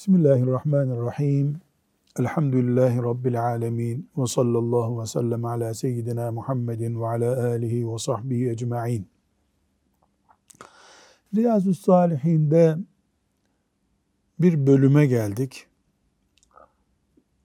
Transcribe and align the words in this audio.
Bismillahirrahmanirrahim. 0.00 1.60
Elhamdülillahi 2.18 2.96
Rabbil 2.96 3.44
alemin. 3.44 4.10
Ve 4.16 4.26
sallallahu 4.26 5.02
ve 5.02 5.06
sellem 5.06 5.44
ala 5.44 5.74
seyyidina 5.74 6.32
Muhammedin 6.32 7.00
ve 7.00 7.06
ala 7.06 7.46
alihi 7.46 7.92
ve 7.92 7.98
sahbihi 7.98 8.50
ecma'in. 8.50 9.08
Riyazu 11.34 11.74
Salihin'de 11.74 12.76
bir 14.38 14.66
bölüme 14.66 15.06
geldik. 15.06 15.66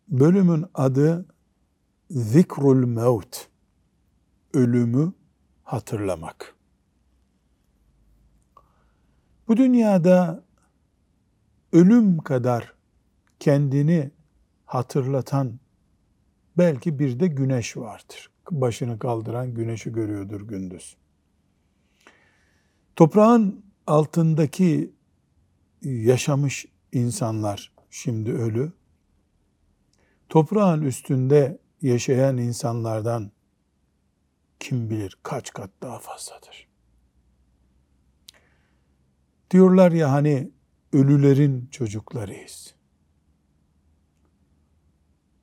Bölümün 0.07 0.65
adı 0.73 1.25
Zikrul 2.09 2.85
Mevt. 2.85 3.47
Ölümü 4.53 5.13
hatırlamak. 5.63 6.55
Bu 9.47 9.57
dünyada 9.57 10.44
ölüm 11.75 12.17
kadar 12.17 12.73
kendini 13.39 14.11
hatırlatan 14.65 15.59
belki 16.57 16.99
bir 16.99 17.19
de 17.19 17.27
güneş 17.27 17.77
vardır. 17.77 18.29
Başını 18.51 18.99
kaldıran 18.99 19.53
güneşi 19.53 19.91
görüyordur 19.91 20.41
gündüz. 20.41 20.97
Toprağın 22.95 23.65
altındaki 23.87 24.93
yaşamış 25.81 26.65
insanlar 26.91 27.71
şimdi 27.89 28.31
ölü. 28.33 28.73
Toprağın 30.29 30.81
üstünde 30.81 31.59
yaşayan 31.81 32.37
insanlardan 32.37 33.31
kim 34.59 34.89
bilir 34.89 35.17
kaç 35.23 35.53
kat 35.53 35.69
daha 35.81 35.99
fazladır. 35.99 36.67
Diyorlar 39.51 39.91
ya 39.91 40.11
hani 40.11 40.54
ölülerin 40.93 41.67
çocuklarıyız. 41.71 42.75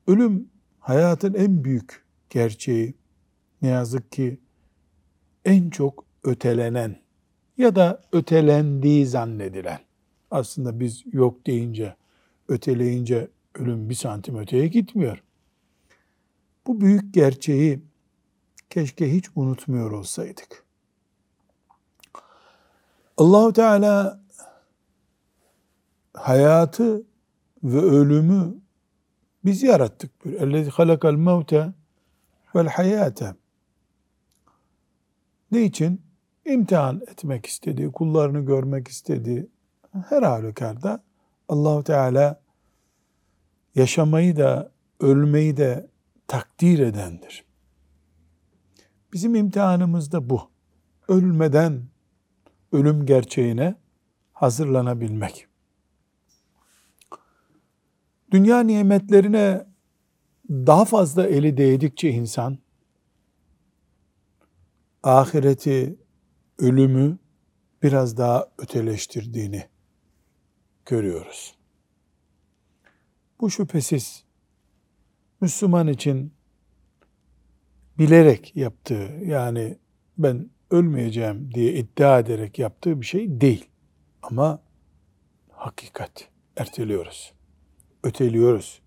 Ölüm 0.07 0.49
hayatın 0.79 1.33
en 1.33 1.63
büyük 1.63 2.05
gerçeği. 2.29 2.93
Ne 3.61 3.67
yazık 3.67 4.11
ki 4.11 4.39
en 5.45 5.69
çok 5.69 6.05
ötelenen 6.23 6.99
ya 7.57 7.75
da 7.75 8.01
ötelendiği 8.11 9.07
zannedilen. 9.07 9.79
Aslında 10.31 10.79
biz 10.79 11.03
yok 11.13 11.47
deyince, 11.47 11.95
öteleyince 12.47 13.29
ölüm 13.55 13.89
bir 13.89 13.95
santim 13.95 14.37
öteye 14.37 14.67
gitmiyor. 14.67 15.23
Bu 16.67 16.81
büyük 16.81 17.13
gerçeği 17.13 17.79
keşke 18.69 19.13
hiç 19.13 19.25
unutmuyor 19.35 19.91
olsaydık. 19.91 20.63
Allahu 23.17 23.53
Teala 23.53 24.22
hayatı 26.13 27.03
ve 27.63 27.79
ölümü 27.79 28.55
biz 29.45 29.63
yarattık. 29.63 30.11
Ellezî 30.25 30.69
halakal 30.69 31.13
mevte 31.13 31.73
vel 32.55 32.67
hayate. 32.67 33.35
Ne 35.51 35.61
için? 35.61 36.01
İmtihan 36.45 37.01
etmek 37.07 37.45
istedi, 37.45 37.91
kullarını 37.91 38.45
görmek 38.45 38.87
istedi. 38.87 39.47
Her 40.09 40.23
halükarda 40.23 41.03
Allahu 41.49 41.83
Teala 41.83 42.41
yaşamayı 43.75 44.37
da 44.37 44.71
ölmeyi 44.99 45.57
de 45.57 45.87
takdir 46.27 46.79
edendir. 46.79 47.45
Bizim 49.13 49.35
imtihanımız 49.35 50.11
da 50.11 50.29
bu. 50.29 50.41
Ölmeden 51.07 51.83
ölüm 52.71 53.05
gerçeğine 53.05 53.75
hazırlanabilmek. 54.33 55.47
Dünya 58.33 58.59
nimetlerine 58.59 59.65
daha 60.49 60.85
fazla 60.85 61.27
eli 61.27 61.57
değdikçe 61.57 62.09
insan 62.09 62.57
ahireti, 65.03 65.95
ölümü 66.57 67.17
biraz 67.83 68.17
daha 68.17 68.47
öteleştirdiğini 68.57 69.67
görüyoruz. 70.85 71.55
Bu 73.39 73.49
şüphesiz 73.49 74.23
Müslüman 75.41 75.87
için 75.87 76.33
bilerek 77.97 78.55
yaptığı 78.55 79.19
yani 79.25 79.77
ben 80.17 80.49
ölmeyeceğim 80.71 81.53
diye 81.53 81.73
iddia 81.73 82.19
ederek 82.19 82.59
yaptığı 82.59 83.01
bir 83.01 83.05
şey 83.05 83.41
değil. 83.41 83.69
Ama 84.21 84.61
hakikat 85.51 86.29
erteliyoruz 86.57 87.32
öteliyoruz. 88.03 88.81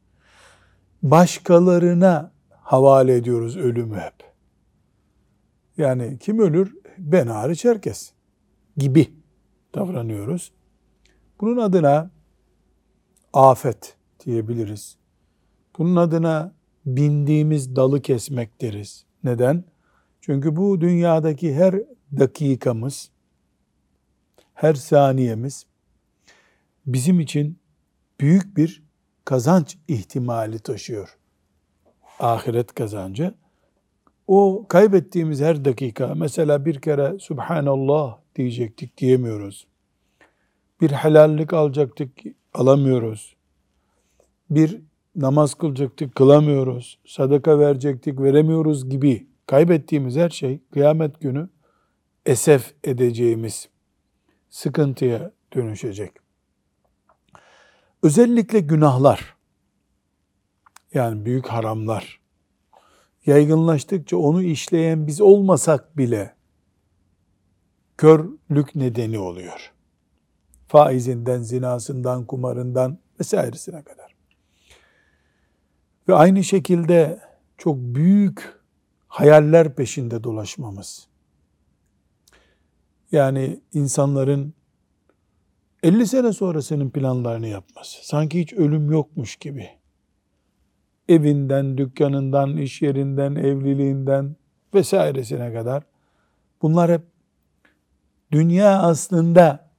Başkalarına 1.03 2.32
havale 2.50 3.16
ediyoruz 3.16 3.56
ölümü 3.56 3.97
hep. 3.97 4.15
Yani 5.78 6.19
kim 6.19 6.38
ölür? 6.38 6.77
Ben 6.99 7.26
hariç 7.26 7.65
herkes 7.65 8.12
gibi 8.76 9.12
davranıyoruz. 9.75 10.53
Bunun 11.41 11.56
adına 11.56 12.10
afet 13.32 13.97
diyebiliriz. 14.25 14.97
Bunun 15.78 15.97
adına 15.97 16.53
bindiğimiz 16.87 17.76
dalı 17.76 18.03
kesmek 18.03 18.60
deriz. 18.60 19.05
Neden? 19.25 19.65
Çünkü 20.21 20.56
bu 20.56 20.81
dünyadaki 20.81 21.55
her 21.55 21.75
dakikamız, 22.19 23.10
her 24.55 24.75
saniyemiz 24.75 25.66
bizim 26.87 27.21
için 27.21 27.59
büyük 28.21 28.56
bir 28.56 28.86
kazanç 29.26 29.78
ihtimali 29.88 30.59
taşıyor. 30.59 31.19
Ahiret 32.20 32.75
kazancı. 32.75 33.34
O 34.26 34.66
kaybettiğimiz 34.69 35.41
her 35.41 35.64
dakika 35.64 36.14
mesela 36.14 36.64
bir 36.64 36.81
kere 36.81 37.19
Subhanallah 37.19 38.19
diyecektik 38.37 38.98
diyemiyoruz. 38.98 39.66
Bir 40.81 40.91
helallik 40.91 41.53
alacaktık 41.53 42.10
alamıyoruz. 42.54 43.37
Bir 44.50 44.81
namaz 45.16 45.54
kılacaktık 45.54 46.14
kılamıyoruz. 46.14 46.98
Sadaka 47.06 47.58
verecektik 47.58 48.20
veremiyoruz 48.20 48.91
gibi 48.91 49.26
kaybettiğimiz 49.47 50.16
her 50.16 50.31
şey 50.31 50.60
kıyamet 50.72 51.20
günü 51.20 51.48
esef 52.26 52.75
edeceğimiz 52.84 53.69
sıkıntıya 54.50 55.32
dönüşecek. 55.54 56.25
Özellikle 58.03 58.61
günahlar, 58.61 59.37
yani 60.95 61.25
büyük 61.25 61.47
haramlar, 61.47 62.21
yaygınlaştıkça 63.27 64.17
onu 64.17 64.43
işleyen 64.43 65.07
biz 65.07 65.21
olmasak 65.21 65.97
bile 65.97 66.35
körlük 67.97 68.75
nedeni 68.75 69.19
oluyor. 69.19 69.73
Faizinden, 70.69 71.43
zinasından, 71.43 72.25
kumarından 72.25 72.99
vesairesine 73.21 73.83
kadar. 73.83 74.15
Ve 76.09 76.15
aynı 76.15 76.44
şekilde 76.44 77.20
çok 77.59 77.76
büyük 77.79 78.56
hayaller 79.09 79.75
peşinde 79.75 80.25
dolaşmamız. 80.25 81.09
Yani 83.12 83.61
insanların 83.73 84.55
50 85.82 86.06
sene 86.06 86.32
sonrasının 86.32 86.90
planlarını 86.90 87.46
yapması. 87.46 88.06
Sanki 88.06 88.40
hiç 88.40 88.52
ölüm 88.52 88.90
yokmuş 88.90 89.37
gibi. 89.37 89.69
Evinden, 91.08 91.78
dükkanından, 91.78 92.56
iş 92.56 92.82
yerinden, 92.82 93.34
evliliğinden 93.34 94.37
vesairesine 94.75 95.52
kadar. 95.52 95.82
Bunlar 96.62 96.90
hep 96.90 97.02
dünya 98.32 98.82
aslında 98.82 99.70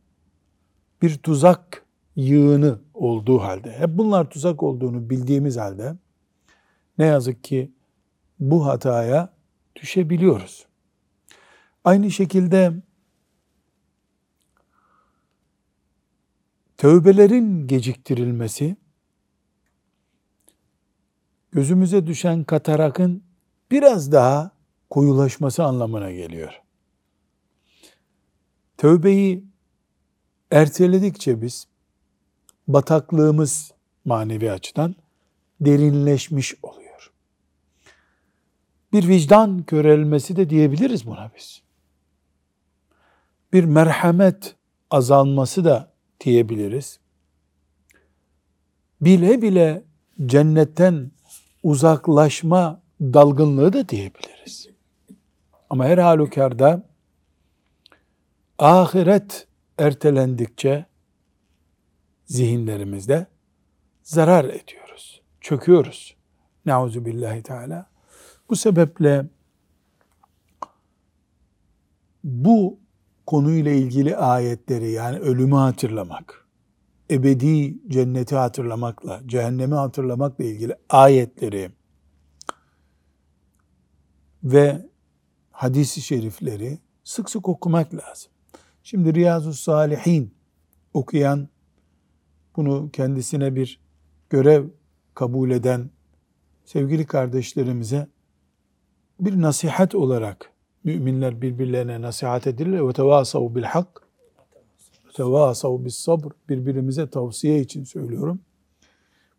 bir 1.01 1.17
tuzak 1.17 1.85
yığını 2.15 2.79
olduğu 2.93 3.39
halde, 3.39 3.71
hep 3.71 3.89
bunlar 3.89 4.29
tuzak 4.29 4.63
olduğunu 4.63 5.09
bildiğimiz 5.09 5.57
halde 5.57 5.95
ne 6.97 7.05
yazık 7.05 7.43
ki 7.43 7.71
bu 8.39 8.65
hataya 8.65 9.29
düşebiliyoruz. 9.75 10.65
Aynı 11.83 12.11
şekilde 12.11 12.73
tövbelerin 16.77 17.68
geciktirilmesi, 17.68 18.77
gözümüze 21.51 22.07
düşen 22.07 22.44
katarakın 22.44 23.24
biraz 23.71 24.12
daha 24.12 24.51
koyulaşması 24.89 25.63
anlamına 25.63 26.12
geliyor. 26.12 26.62
Tövbeyi 28.77 29.45
erteledikçe 30.51 31.41
biz 31.41 31.68
bataklığımız 32.68 33.71
manevi 34.06 34.51
açıdan 34.51 34.95
derinleşmiş 35.62 36.56
oluyor. 36.63 37.12
Bir 38.94 39.07
vicdan 39.07 39.63
körelmesi 39.63 40.35
de 40.35 40.50
diyebiliriz 40.50 41.06
buna 41.06 41.31
biz. 41.38 41.62
Bir 43.53 43.63
merhamet 43.63 44.56
azalması 44.91 45.65
da 45.65 45.96
diyebiliriz. 46.19 46.99
bile 49.01 49.41
bile 49.41 49.83
cennetten 50.25 51.11
uzaklaşma 51.63 52.81
dalgınlığı 53.01 53.73
da 53.73 53.89
diyebiliriz. 53.89 54.67
Ama 55.69 55.85
her 55.85 55.97
halükarda 55.97 56.83
ahiret 58.57 59.47
ertelendikçe 59.77 60.85
zihinlerimizde 62.25 63.27
zarar 64.03 64.45
ediyoruz. 64.45 65.21
Çöküyoruz. 65.41 66.15
Nauzu 66.65 67.05
billahi 67.05 67.43
teala. 67.43 67.89
Bu 68.49 68.55
sebeple 68.55 69.25
bu 72.23 72.79
konuyla 73.27 73.71
ilgili 73.71 74.18
ayetleri 74.18 74.91
yani 74.91 75.19
ölümü 75.19 75.56
hatırlamak, 75.56 76.47
ebedi 77.12 77.77
cenneti 77.88 78.35
hatırlamakla, 78.35 79.21
cehennemi 79.25 79.75
hatırlamakla 79.75 80.44
ilgili 80.44 80.75
ayetleri 80.89 81.71
ve 84.44 84.85
hadisi 85.51 86.01
şerifleri 86.01 86.79
sık 87.03 87.29
sık 87.29 87.50
okumak 87.50 87.94
lazım. 87.94 88.31
Şimdi 88.83 89.13
Riyazu 89.13 89.53
Salihin 89.53 90.33
okuyan, 90.94 91.50
bunu 92.56 92.89
kendisine 92.94 93.56
bir 93.56 93.81
görev 94.29 94.65
kabul 95.13 95.51
eden 95.51 95.89
sevgili 96.65 97.06
kardeşlerimize 97.06 98.07
bir 99.19 99.41
nasihat 99.41 99.95
olarak 99.95 100.56
müminler 100.88 101.42
birbirlerine 101.42 102.01
nasihat 102.01 102.48
edirler 102.48 102.88
ve 102.88 102.94
tevasav 102.94 103.56
bil 103.56 103.63
hak 103.63 104.01
tevasav 105.13 105.86
bis 105.86 105.95
sabr 105.95 106.31
birbirimize 106.50 107.10
tavsiye 107.10 107.60
için 107.60 107.84
söylüyorum. 107.84 108.39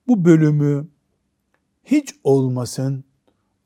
Bu 0.09 0.25
bölümü 0.25 0.89
hiç 1.85 2.15
olmasın 2.25 3.05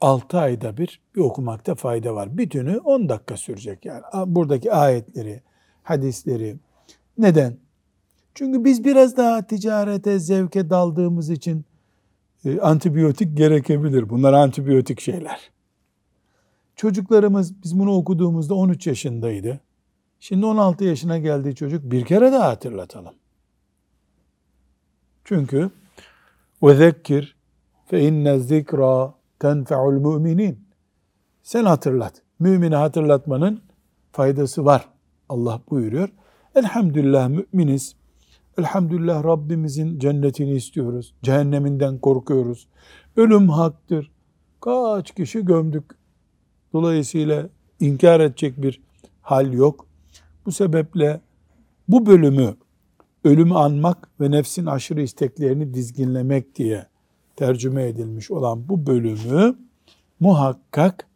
6 0.01 0.39
ayda 0.39 0.77
bir 0.77 1.01
bir 1.17 1.21
okumakta 1.21 1.75
fayda 1.75 2.15
var. 2.15 2.39
Bütünü 2.39 2.79
10 2.79 3.09
dakika 3.09 3.37
sürecek 3.37 3.85
yani. 3.85 4.03
Buradaki 4.27 4.73
ayetleri, 4.73 5.43
hadisleri. 5.83 6.57
Neden? 7.19 7.57
Çünkü 8.35 8.65
biz 8.65 8.85
biraz 8.85 9.17
daha 9.17 9.47
ticarete, 9.47 10.19
zevke 10.19 10.71
daldığımız 10.71 11.31
için 11.31 11.65
e, 12.45 12.61
antibiyotik 12.61 13.37
gerekebilir. 13.37 14.09
Bunlar 14.09 14.33
antibiyotik 14.33 15.01
şeyler. 15.01 15.53
Çocuklarımız 16.83 17.63
biz 17.63 17.79
bunu 17.79 17.95
okuduğumuzda 17.95 18.55
13 18.55 18.87
yaşındaydı. 18.87 19.61
Şimdi 20.21 20.47
16 20.47 20.85
yaşına 20.85 21.19
geldiği 21.19 21.55
çocuk 21.55 21.91
bir 21.91 22.05
kere 22.05 22.33
daha 22.33 22.49
hatırlatalım. 22.49 23.15
Çünkü 25.25 25.71
fe 27.87 28.01
inne 28.01 28.39
zikra 28.39 29.15
tenfe'ul 29.39 29.93
müminin. 29.93 30.69
Sen 31.43 31.65
hatırlat. 31.65 32.23
Mümini 32.39 32.75
hatırlatmanın 32.75 33.63
faydası 34.13 34.65
var. 34.65 34.89
Allah 35.29 35.61
buyuruyor. 35.71 36.09
Elhamdülillah 36.55 37.29
müminiz. 37.29 37.97
Elhamdülillah 38.59 39.25
Rabbimizin 39.25 39.99
cennetini 39.99 40.53
istiyoruz. 40.53 41.15
Cehenneminden 41.23 41.99
korkuyoruz. 41.99 42.69
Ölüm 43.17 43.49
haktır. 43.49 44.11
Kaç 44.61 45.15
kişi 45.15 45.45
gömdük. 45.45 46.02
Dolayısıyla 46.73 47.49
inkar 47.81 48.21
edecek 48.21 48.63
bir 48.63 48.81
hal 49.23 49.53
yok. 49.53 49.87
Bu 50.47 50.53
sebeple 50.53 51.21
bu 51.89 52.07
bölümü 52.07 52.55
ölümü 53.25 53.55
anmak 53.55 54.09
ve 54.21 54.31
nefsin 54.31 54.67
aşırı 54.67 55.03
isteklerini 55.03 55.75
dizginlemek 55.75 56.57
diye 56.57 56.87
tercüme 57.37 57.89
edilmiş 57.89 58.31
olan 58.31 58.69
bu 58.69 58.87
bölümü 58.87 59.57
muhakkak 60.21 61.07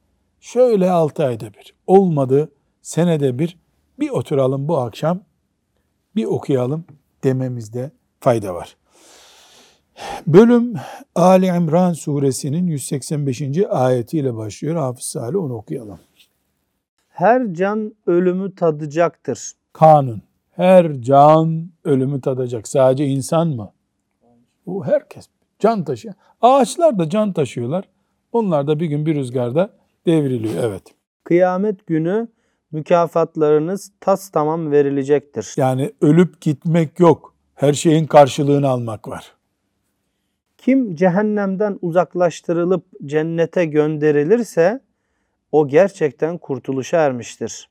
şöyle 0.41 0.91
altı 0.91 1.25
ayda 1.25 1.47
bir, 1.55 1.75
olmadı 1.87 2.53
senede 2.83 3.39
bir, 3.39 3.59
bir 4.01 4.11
oturalım 4.11 4.69
bu 4.69 4.79
akşam, 4.79 5.21
bir 6.17 6.25
okuyalım 6.25 6.85
dememizde 7.25 7.91
fayda 8.21 8.55
var. 8.55 8.77
Bölüm 10.27 10.75
Ali 11.15 11.47
İmran 11.47 11.93
suresinin 11.93 12.67
185. 12.67 13.43
ayetiyle 13.71 14.37
başlıyor. 14.37 14.77
Hafız 14.77 15.05
Salih 15.05 15.39
onu 15.39 15.55
okuyalım. 15.55 15.99
Her 17.09 17.55
can 17.55 17.95
ölümü 18.07 18.55
tadacaktır. 18.55 19.53
Kanun. 19.73 20.23
Her 20.51 21.01
can 21.01 21.71
ölümü 21.85 22.21
tadacak. 22.21 22.69
Sadece 22.69 23.07
insan 23.07 23.49
mı? 23.49 23.73
Bu 24.67 24.87
herkes. 24.87 25.27
Can 25.59 25.85
taşıyor. 25.85 26.15
Ağaçlar 26.41 26.99
da 26.99 27.09
can 27.09 27.33
taşıyorlar. 27.33 27.85
Onlar 28.33 28.67
da 28.67 28.81
bir 28.81 28.87
gün 28.87 29.07
bir 29.07 29.15
rüzgarda 29.15 29.71
devriliyor. 30.07 30.65
Evet. 30.65 30.83
Kıyamet 31.25 31.87
günü 31.87 32.29
mükafatlarınız 32.73 33.93
tas 34.01 34.31
tamam 34.31 34.71
verilecektir. 34.71 35.55
Yani 35.57 35.93
ölüp 36.01 36.41
gitmek 36.41 37.01
yok. 37.01 37.35
Her 37.55 37.73
şeyin 37.73 38.07
karşılığını 38.07 38.69
almak 38.69 39.09
var. 39.09 39.36
Kim 40.67 40.97
cehennemden 40.97 41.79
uzaklaştırılıp 41.83 42.85
cennete 43.05 43.65
gönderilirse 43.65 44.81
o 45.53 45.69
gerçekten 45.69 46.39
kurtuluşa 46.39 46.97
ermiştir. 46.97 47.71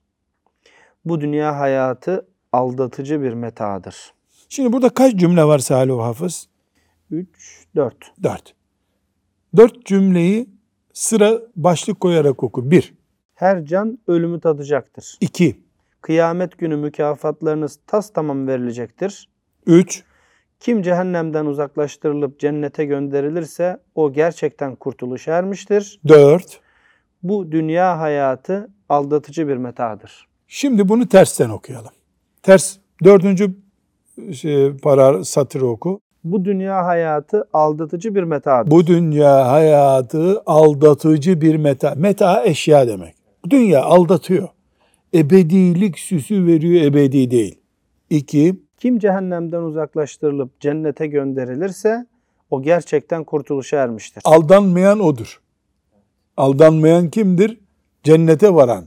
Bu 1.06 1.22
dünya 1.22 1.60
hayatı 1.60 2.28
aldatıcı 2.52 3.22
bir 3.22 3.34
metadır. 3.34 4.14
Şimdi 4.50 4.74
burada 4.74 4.90
kaç 4.90 5.16
cümle 5.16 5.44
var 5.44 5.60
Salih 5.60 5.98
Hafız? 5.98 6.48
3, 7.12 7.66
4. 7.76 8.14
4. 8.24 8.56
4 9.58 9.86
cümleyi 9.86 10.50
sıra 10.94 11.42
başlık 11.56 12.00
koyarak 12.00 12.44
oku. 12.44 12.72
1. 12.72 12.94
Her 13.34 13.66
can 13.66 14.00
ölümü 14.08 14.40
tadacaktır. 14.40 15.18
2. 15.22 15.60
Kıyamet 16.02 16.58
günü 16.58 16.76
mükafatlarınız 16.76 17.80
tas 17.88 18.14
tamam 18.14 18.48
verilecektir. 18.48 19.30
3. 19.66 20.04
Kim 20.66 20.82
cehennemden 20.82 21.46
uzaklaştırılıp 21.46 22.40
cennete 22.40 22.86
gönderilirse 22.86 23.78
o 23.96 24.14
gerçekten 24.14 24.76
kurtuluş 24.76 25.28
ermiştir. 25.28 26.00
4. 26.08 26.60
Bu 27.24 27.52
dünya 27.52 28.00
hayatı 28.00 28.70
aldatıcı 28.90 29.48
bir 29.48 29.58
metadır. 29.58 30.28
Şimdi 30.48 30.90
bunu 30.90 31.08
tersten 31.08 31.50
okuyalım. 31.50 31.92
Ters 32.44 32.78
dördüncü 33.04 33.56
şey, 34.34 34.78
para 34.78 35.24
satırı 35.24 35.68
oku. 35.68 36.00
Bu 36.24 36.46
dünya 36.46 36.86
hayatı 36.86 37.48
aldatıcı 37.54 38.16
bir 38.16 38.24
metadır. 38.24 38.72
Bu 38.72 38.88
dünya 38.88 39.52
hayatı 39.52 40.44
aldatıcı 40.46 41.42
bir 41.42 41.56
meta. 41.56 41.94
Meta 41.98 42.46
eşya 42.46 42.88
demek. 42.88 43.16
Dünya 43.50 43.84
aldatıyor. 43.84 44.48
Ebedilik 45.14 46.00
süsü 46.00 46.46
veriyor, 46.46 46.86
ebedi 46.86 47.32
değil. 47.32 47.60
İki, 48.10 48.65
Kim 48.86 49.00
cehennemden 49.00 49.62
uzaklaştırılıp 49.62 50.60
cennete 50.60 51.08
gönderilirse 51.08 52.06
o 52.50 52.62
gerçekten 52.62 53.24
kurtuluşa 53.24 53.78
ermiştir. 53.78 54.24
aldanmayan 54.26 55.00
odur. 55.00 55.42
Aldanmayan 56.38 57.10
kimdir? 57.10 57.60
Cennete 58.04 58.54
varan. 58.54 58.86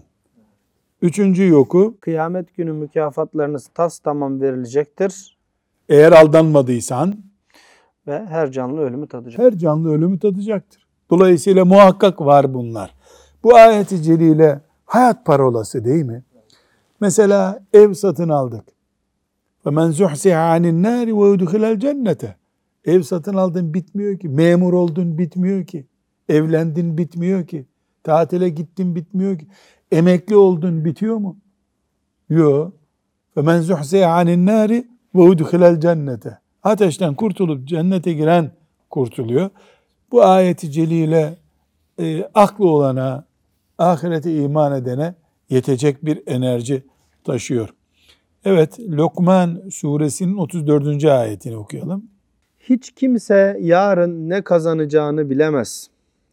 Üçüncü 1.02 1.49
yoku, 1.49 1.97
Kıyamet 2.00 2.57
günü 2.57 2.73
mükafatlarınız 2.73 3.69
tas 3.75 3.99
tamam 3.99 4.40
verilecektir 4.40 5.38
eğer 5.88 6.12
aldanmadıysan 6.12 7.14
ve 8.07 8.26
her 8.26 8.50
canlı 8.52 8.81
ölümü 8.81 9.09
tadacak. 9.09 9.38
her 9.38 9.52
canlı 9.52 9.93
ölümü 9.93 10.19
tadacaktır. 10.19 10.87
Dolayısıyla 11.11 11.64
muhakkak 11.64 12.21
var 12.21 12.55
bunlar. 12.55 12.95
Bu 13.45 13.55
ayeti 13.55 14.02
celile 14.02 14.61
hayat 14.87 15.26
parolası 15.26 15.85
değil 15.85 16.05
mi? 16.05 16.25
Mesela 17.00 17.61
ev 17.73 17.95
satın 17.95 18.28
aldık. 18.28 18.77
Ve 19.67 19.71
men 19.71 19.91
zuhsiha 19.91 20.50
anin 20.50 20.83
nari 20.83 21.17
ve 21.17 21.21
udhilel 21.21 21.79
cennete. 21.81 22.37
Ev 22.85 23.03
satın 23.03 23.35
aldın 23.35 23.75
bitmiyor 23.75 24.19
ki. 24.19 24.29
Memur 24.29 24.73
oldun 24.73 25.19
bitmiyor 25.19 25.65
ki. 25.67 25.87
Evlendin 26.29 26.99
bitmiyor 26.99 27.47
ki. 27.47 27.67
Tatile 28.05 28.49
gittin 28.49 28.95
bitmiyor 28.95 29.38
ki. 29.38 29.47
Emekli 29.93 30.37
oldun 30.37 30.85
bitiyor 30.85 31.17
mu? 31.17 31.37
Yok. 32.31 32.73
Ve 33.37 33.43
men 33.43 33.61
zuhsiha 33.61 34.12
anin 34.12 34.47
nari 34.47 34.88
ve 35.15 35.21
udhilel 35.21 35.81
cennete. 35.81 36.38
Ateşten 36.62 37.15
kurtulup 37.15 37.69
cennete 37.69 38.12
giren 38.12 38.50
kurtuluyor. 38.91 39.50
Bu 40.12 40.25
ayeti 40.25 40.71
celile 40.71 41.37
e, 42.00 42.25
aklı 42.35 42.69
olana, 42.71 43.25
ahirete 43.79 44.37
iman 44.37 44.73
edene 44.73 45.15
yetecek 45.50 46.05
bir 46.05 46.23
enerji 46.27 46.85
taşıyor. 47.25 47.75
Evet, 48.45 48.80
Lokman 48.80 49.62
suresinin 49.71 50.37
34. 50.37 51.04
ayetini 51.04 51.57
okuyalım. 51.57 52.04
Hiç 52.61 52.90
kimse 52.90 53.59
yarın 53.61 54.28
ne 54.28 54.42
kazanacağını 54.42 55.30
bilemez. 55.30 55.90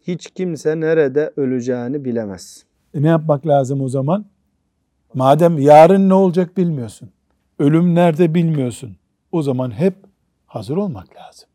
Hiç 0.08 0.32
kimse 0.32 0.80
nerede 0.80 1.34
öleceğini 1.38 2.06
bilemez. 2.06 2.66
E 2.94 3.02
ne 3.02 3.08
yapmak 3.08 3.48
lazım 3.48 3.82
o 3.82 3.90
zaman? 3.90 4.26
Madem 5.14 5.58
yarın 5.58 6.10
ne 6.10 6.14
olacak 6.14 6.58
bilmiyorsun. 6.58 7.10
Ölüm 7.60 7.96
nerede 7.96 8.34
bilmiyorsun. 8.34 8.98
O 9.32 9.42
zaman 9.42 9.72
hep 9.72 9.94
hazır 10.46 10.78
olmak 10.78 11.16
lazım. 11.16 11.50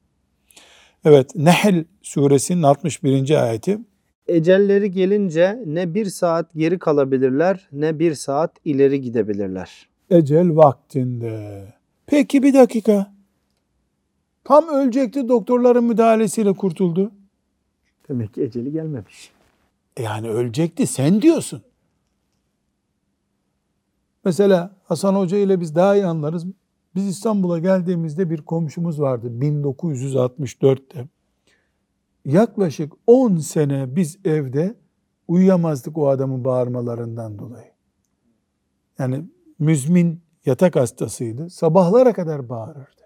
Evet, 1.05 1.37
Nehl 1.37 1.85
suresinin 2.03 2.63
61. 2.63 3.43
ayeti. 3.45 3.79
Ecelleri 4.27 4.91
gelince 4.91 5.59
ne 5.67 5.95
bir 5.95 6.07
saat 6.07 6.55
geri 6.55 6.79
kalabilirler 6.79 7.69
ne 7.73 7.99
bir 7.99 8.15
saat 8.15 8.53
ileri 8.65 9.01
gidebilirler. 9.01 9.89
Ecel 10.11 10.57
vaktinde. 10.57 11.65
Peki 12.07 12.43
bir 12.43 12.55
dakika. 12.55 13.15
Tam 14.45 14.69
ölecekti 14.69 15.29
doktorların 15.29 15.85
müdahalesiyle 15.85 16.53
kurtuldu. 16.53 17.13
Demek 18.09 18.35
ki 18.35 18.43
eceli 18.43 18.73
gelmemiş. 18.73 19.33
E 19.97 20.03
Yani 20.03 20.31
ölecekti 20.31 20.87
sen 20.87 21.23
diyorsun. 21.23 21.63
Mesela 24.25 24.77
Hasan 24.85 25.15
Hoca 25.15 25.39
ile 25.39 25.61
biz 25.61 25.75
daha 25.75 25.97
iyi 25.97 26.07
anlarız. 26.07 26.47
Biz 26.95 27.07
İstanbul'a 27.07 27.59
geldiğimizde 27.59 28.31
bir 28.31 28.43
komşumuz 28.43 29.01
vardı 29.01 29.27
1964'te. 29.41 31.09
Yaklaşık 32.25 32.93
10 33.07 33.37
sene 33.37 33.97
biz 33.97 34.19
evde 34.25 34.75
uyuyamazdık 35.29 35.99
o 35.99 36.09
adamın 36.09 36.45
bağırmalarından 36.45 37.39
dolayı. 37.39 37.71
Yani 38.99 39.25
müzmin 39.61 40.21
yatak 40.47 40.77
hastasıydı. 40.77 41.51
Sabahlara 41.51 42.13
kadar 42.13 42.49
bağırırdı. 42.49 43.01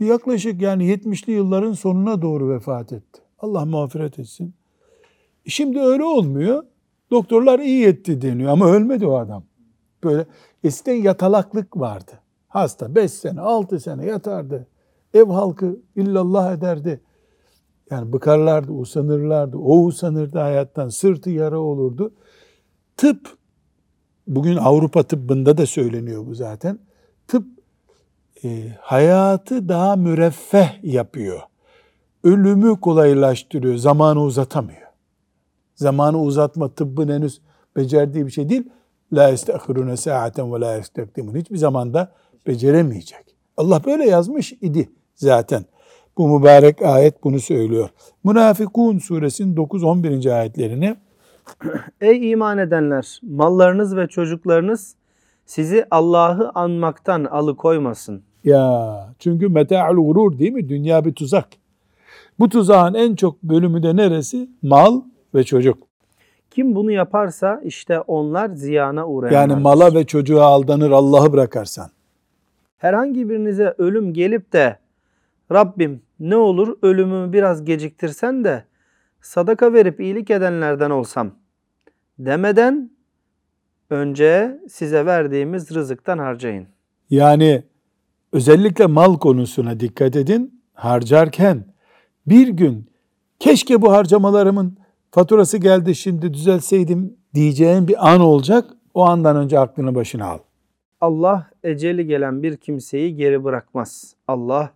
Bir 0.00 0.06
yaklaşık 0.06 0.62
yani 0.62 0.84
70'li 0.92 1.32
yılların 1.32 1.72
sonuna 1.72 2.22
doğru 2.22 2.50
vefat 2.50 2.92
etti. 2.92 3.22
Allah 3.38 3.64
mağfiret 3.64 4.18
etsin. 4.18 4.54
Şimdi 5.46 5.80
öyle 5.80 6.04
olmuyor. 6.04 6.64
Doktorlar 7.10 7.58
iyi 7.58 7.86
etti 7.86 8.22
deniyor 8.22 8.50
ama 8.50 8.70
ölmedi 8.70 9.06
o 9.06 9.16
adam. 9.16 9.44
Böyle 10.04 10.26
eskiden 10.64 10.96
yatalaklık 10.96 11.76
vardı. 11.76 12.12
Hasta 12.48 12.94
5 12.94 13.12
sene 13.12 13.40
6 13.40 13.80
sene 13.80 14.06
yatardı. 14.06 14.66
Ev 15.14 15.26
halkı 15.30 15.80
illallah 15.96 16.52
ederdi. 16.52 17.00
Yani 17.90 18.12
bıkarlardı, 18.12 18.72
usanırlardı. 18.72 19.56
O 19.56 19.84
usanırdı 19.84 20.38
hayattan. 20.38 20.88
Sırtı 20.88 21.30
yara 21.30 21.58
olurdu. 21.58 22.12
Tıp, 22.96 23.36
bugün 24.26 24.56
Avrupa 24.56 25.02
tıbbında 25.02 25.58
da 25.58 25.66
söyleniyor 25.66 26.26
bu 26.26 26.34
zaten. 26.34 26.78
Tıp 27.28 27.46
e, 28.44 28.68
hayatı 28.80 29.68
daha 29.68 29.96
müreffeh 29.96 30.84
yapıyor. 30.84 31.40
Ölümü 32.24 32.80
kolaylaştırıyor, 32.80 33.76
zamanı 33.76 34.22
uzatamıyor. 34.22 34.86
Zamanı 35.74 36.20
uzatma 36.20 36.68
tıbbın 36.68 37.08
henüz 37.08 37.40
becerdiği 37.76 38.26
bir 38.26 38.30
şey 38.30 38.48
değil. 38.48 38.62
La 39.12 39.30
estehirune 39.30 39.96
saaten 39.96 40.54
ve 40.54 40.60
la 40.60 40.74
yestekdimun. 40.74 41.34
Hiçbir 41.34 41.56
zamanda 41.56 42.12
beceremeyecek. 42.46 43.36
Allah 43.56 43.84
böyle 43.84 44.04
yazmış 44.04 44.52
idi 44.52 44.90
zaten. 45.14 45.64
Bu 46.18 46.38
mübarek 46.38 46.82
ayet 46.82 47.24
bunu 47.24 47.40
söylüyor. 47.40 47.88
Münafikun 48.24 48.98
suresinin 48.98 49.56
9-11. 49.56 50.32
ayetlerini 50.32 50.96
Ey 52.00 52.30
iman 52.30 52.58
edenler! 52.58 53.20
Mallarınız 53.22 53.96
ve 53.96 54.06
çocuklarınız 54.06 54.94
sizi 55.46 55.86
Allah'ı 55.90 56.50
anmaktan 56.54 57.24
alıkoymasın. 57.24 58.22
ya 58.44 59.08
çünkü 59.18 59.48
meta'ul 59.48 60.06
gurur 60.06 60.38
değil 60.38 60.52
mi? 60.52 60.68
Dünya 60.68 61.04
bir 61.04 61.12
tuzak. 61.14 61.48
Bu 62.38 62.48
tuzağın 62.48 62.94
en 62.94 63.14
çok 63.14 63.42
bölümü 63.42 63.82
de 63.82 63.96
neresi? 63.96 64.48
Mal 64.62 65.00
ve 65.34 65.44
çocuk. 65.44 65.78
Kim 66.50 66.74
bunu 66.74 66.90
yaparsa 66.90 67.60
işte 67.64 68.00
onlar 68.00 68.48
ziyana 68.48 69.08
uğrayanlar. 69.08 69.40
Yani 69.40 69.62
mala 69.62 69.94
ve 69.94 70.04
çocuğa 70.06 70.44
aldanır 70.44 70.90
Allah'ı 70.90 71.32
bırakarsan. 71.32 71.90
Herhangi 72.78 73.28
birinize 73.30 73.74
ölüm 73.78 74.14
gelip 74.14 74.52
de 74.52 74.78
Rabbim 75.52 76.02
ne 76.20 76.36
olur 76.36 76.76
ölümümü 76.82 77.32
biraz 77.32 77.64
geciktirsen 77.64 78.44
de 78.44 78.64
sadaka 79.26 79.72
verip 79.72 80.00
iyilik 80.00 80.30
edenlerden 80.30 80.90
olsam 80.90 81.30
demeden 82.18 82.90
önce 83.90 84.60
size 84.68 85.06
verdiğimiz 85.06 85.74
rızıktan 85.74 86.18
harcayın. 86.18 86.66
Yani 87.10 87.62
özellikle 88.32 88.86
mal 88.86 89.18
konusuna 89.18 89.80
dikkat 89.80 90.16
edin. 90.16 90.62
Harcarken 90.74 91.64
bir 92.26 92.48
gün 92.48 92.90
keşke 93.38 93.82
bu 93.82 93.92
harcamalarımın 93.92 94.78
faturası 95.10 95.58
geldi 95.58 95.94
şimdi 95.94 96.34
düzelseydim 96.34 97.16
diyeceğin 97.34 97.88
bir 97.88 98.12
an 98.12 98.20
olacak. 98.20 98.64
O 98.94 99.04
andan 99.04 99.36
önce 99.36 99.58
aklını 99.58 99.94
başına 99.94 100.26
al. 100.26 100.38
Allah 101.00 101.50
eceli 101.62 102.06
gelen 102.06 102.42
bir 102.42 102.56
kimseyi 102.56 103.16
geri 103.16 103.44
bırakmaz. 103.44 104.14
Allah 104.28 104.70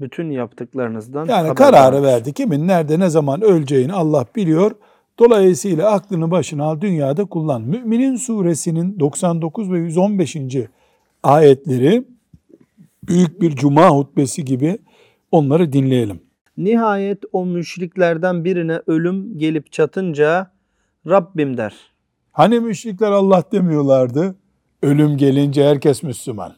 bütün 0.00 0.30
yaptıklarınızdan 0.30 1.26
Yani 1.26 1.54
kararı 1.54 2.02
verdi. 2.02 2.32
Kimin 2.32 2.68
nerede 2.68 2.98
ne 3.00 3.10
zaman 3.10 3.42
öleceğini 3.42 3.92
Allah 3.92 4.26
biliyor. 4.36 4.70
Dolayısıyla 5.18 5.90
aklını 5.90 6.30
başına 6.30 6.64
al, 6.64 6.80
dünyada 6.80 7.24
kullan. 7.24 7.62
Müminin 7.62 8.16
suresinin 8.16 9.00
99 9.00 9.72
ve 9.72 9.78
115. 9.78 10.36
ayetleri 11.22 12.04
büyük 13.08 13.40
bir 13.40 13.56
cuma 13.56 13.88
hutbesi 13.88 14.44
gibi 14.44 14.78
onları 15.32 15.72
dinleyelim. 15.72 16.20
Nihayet 16.56 17.22
o 17.32 17.46
müşriklerden 17.46 18.44
birine 18.44 18.80
ölüm 18.86 19.38
gelip 19.38 19.72
çatınca 19.72 20.50
Rabbim 21.06 21.56
der. 21.56 21.74
Hani 22.32 22.60
müşrikler 22.60 23.10
Allah 23.10 23.42
demiyorlardı? 23.52 24.34
Ölüm 24.82 25.16
gelince 25.16 25.64
herkes 25.64 26.02
Müslüman. 26.02 26.52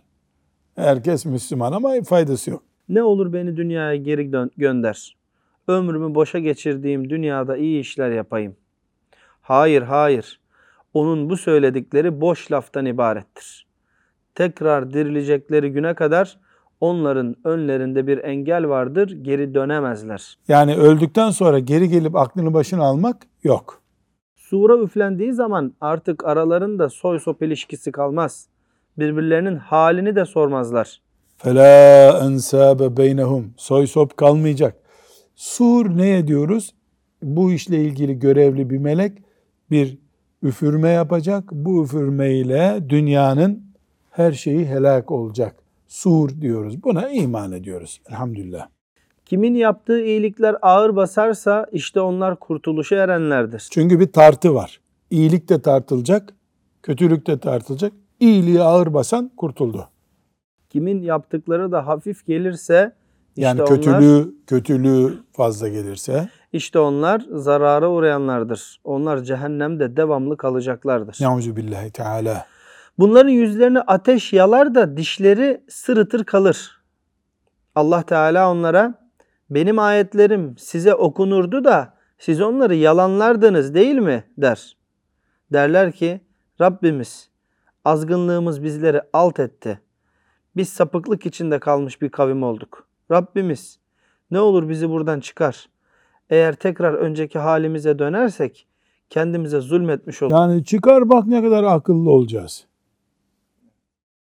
Herkes 0.77 1.25
Müslüman 1.25 1.73
ama 1.73 2.03
faydası 2.05 2.51
yok. 2.51 2.63
Ne 2.89 3.03
olur 3.03 3.33
beni 3.33 3.57
dünyaya 3.57 3.97
geri 3.97 4.33
dön- 4.33 4.51
gönder. 4.57 5.17
Ömrümü 5.69 6.15
boşa 6.15 6.39
geçirdiğim 6.39 7.11
dünyada 7.11 7.57
iyi 7.57 7.81
işler 7.81 8.11
yapayım. 8.11 8.57
Hayır, 9.43 9.83
hayır. 9.83 10.41
Onun 10.95 11.31
bu 11.31 11.37
söyledikleri 11.37 12.21
boş 12.21 12.53
laftan 12.53 12.87
ibarettir. 12.87 13.67
Tekrar 14.35 14.93
dirilecekleri 14.93 15.73
güne 15.73 15.95
kadar 15.95 16.39
onların 16.81 17.37
önlerinde 17.45 18.07
bir 18.07 18.19
engel 18.19 18.69
vardır, 18.69 19.11
geri 19.11 19.55
dönemezler. 19.55 20.39
Yani 20.49 20.77
öldükten 20.77 21.31
sonra 21.31 21.59
geri 21.59 21.89
gelip 21.89 22.17
aklını 22.17 22.55
başına 22.55 22.85
almak 22.85 23.17
yok. 23.43 23.83
Sura 24.37 24.79
üflendiği 24.79 25.33
zaman 25.33 25.73
artık 25.81 26.25
aralarında 26.25 26.89
soy 26.89 27.19
sop 27.19 27.43
ilişkisi 27.43 27.93
kalmaz. 27.93 28.49
Birbirlerinin 28.99 29.57
halini 29.57 30.17
de 30.17 30.25
sormazlar. 30.25 31.01
فَلَا 31.42 32.12
اَنْسَابَ 32.28 32.96
بَيْنَهُمْ 32.96 33.44
Soy 33.58 33.88
sop 33.88 34.18
kalmayacak. 34.18 34.76
Sur 35.36 35.98
ne 35.98 36.28
diyoruz? 36.28 36.74
Bu 37.24 37.52
işle 37.52 37.82
ilgili 37.82 38.20
görevli 38.20 38.70
bir 38.70 38.78
melek 38.78 39.18
bir 39.72 39.98
üfürme 40.44 40.90
yapacak. 40.90 41.44
Bu 41.52 41.84
üfürmeyle 41.84 42.80
dünyanın 42.90 43.64
her 44.12 44.32
şeyi 44.32 44.66
helak 44.66 45.12
olacak. 45.12 45.56
Sur 45.88 46.42
diyoruz. 46.42 46.84
Buna 46.84 47.10
iman 47.10 47.52
ediyoruz. 47.52 48.02
Elhamdülillah. 48.10 48.68
Kimin 49.26 49.56
yaptığı 49.56 50.02
iyilikler 50.02 50.56
ağır 50.62 50.96
basarsa 50.96 51.66
işte 51.72 52.02
onlar 52.02 52.36
kurtuluşa 52.36 52.96
erenlerdir. 52.96 53.68
Çünkü 53.72 54.00
bir 54.00 54.12
tartı 54.12 54.54
var. 54.54 54.82
İyilik 55.10 55.50
de 55.50 55.62
tartılacak, 55.62 56.34
kötülük 56.84 57.28
de 57.28 57.40
tartılacak. 57.40 57.94
İyiliği 58.20 58.62
ağır 58.62 58.94
basan 58.94 59.32
kurtuldu. 59.38 59.90
Kimin 60.73 61.03
yaptıkları 61.03 61.73
da 61.73 61.87
hafif 61.87 62.27
gelirse 62.27 62.93
işte 63.37 63.43
Yani 63.43 63.63
onlar, 63.63 63.77
kötülüğü 63.77 64.35
kötülüğü 64.47 65.19
fazla 65.33 65.69
gelirse 65.69 66.29
işte 66.53 66.79
onlar 66.79 67.27
zarara 67.33 67.91
uğrayanlardır. 67.91 68.81
Onlar 68.85 69.23
cehennemde 69.23 69.97
devamlı 69.97 70.37
kalacaklardır. 70.37 71.19
Nauzu 71.21 71.57
billahi 71.57 71.91
teala. 71.91 72.47
Bunların 72.99 73.31
yüzlerini 73.31 73.81
ateş 73.81 74.33
yalar 74.33 74.75
da 74.75 74.97
dişleri 74.97 75.65
sırıtır 75.69 76.25
kalır. 76.25 76.83
Allah 77.75 78.03
Teala 78.03 78.51
onlara 78.51 78.95
benim 79.51 79.79
ayetlerim 79.79 80.55
size 80.59 80.95
okunurdu 80.95 81.65
da 81.65 81.95
siz 82.19 82.41
onları 82.41 82.75
yalanlardınız 82.75 83.75
değil 83.75 83.97
mi 83.97 84.25
der. 84.39 84.77
Derler 85.53 85.93
ki 85.93 86.21
Rabbimiz 86.61 87.29
azgınlığımız 87.85 88.63
bizleri 88.63 89.01
alt 89.13 89.41
etti. 89.41 89.81
Biz 90.57 90.69
sapıklık 90.69 91.27
içinde 91.27 91.59
kalmış 91.59 92.03
bir 92.03 92.09
kavim 92.09 92.43
olduk. 92.43 92.87
Rabbimiz 93.11 93.79
ne 94.31 94.41
olur 94.41 94.69
bizi 94.69 94.91
buradan 94.91 95.21
çıkar. 95.21 95.69
Eğer 96.31 96.55
tekrar 96.55 96.95
önceki 96.95 97.39
halimize 97.39 97.99
dönersek 97.99 98.67
kendimize 99.11 99.61
zulmetmiş 99.61 100.23
oluruz. 100.23 100.39
Yani 100.39 100.65
çıkar 100.65 101.09
bak 101.09 101.27
ne 101.27 101.43
kadar 101.43 101.65
akıllı 101.65 102.11
olacağız. 102.11 102.67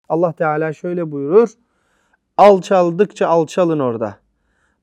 Allah 0.08 0.32
Teala 0.32 0.72
şöyle 0.72 1.10
buyurur. 1.10 1.48
Alçaldıkça 2.36 3.28
alçalın 3.28 3.78
orada. 3.78 4.18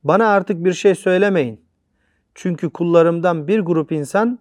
Bana 0.03 0.27
artık 0.27 0.65
bir 0.65 0.73
şey 0.73 0.95
söylemeyin. 0.95 1.61
Çünkü 2.35 2.69
kullarımdan 2.69 3.47
bir 3.47 3.59
grup 3.59 3.91
insan 3.91 4.39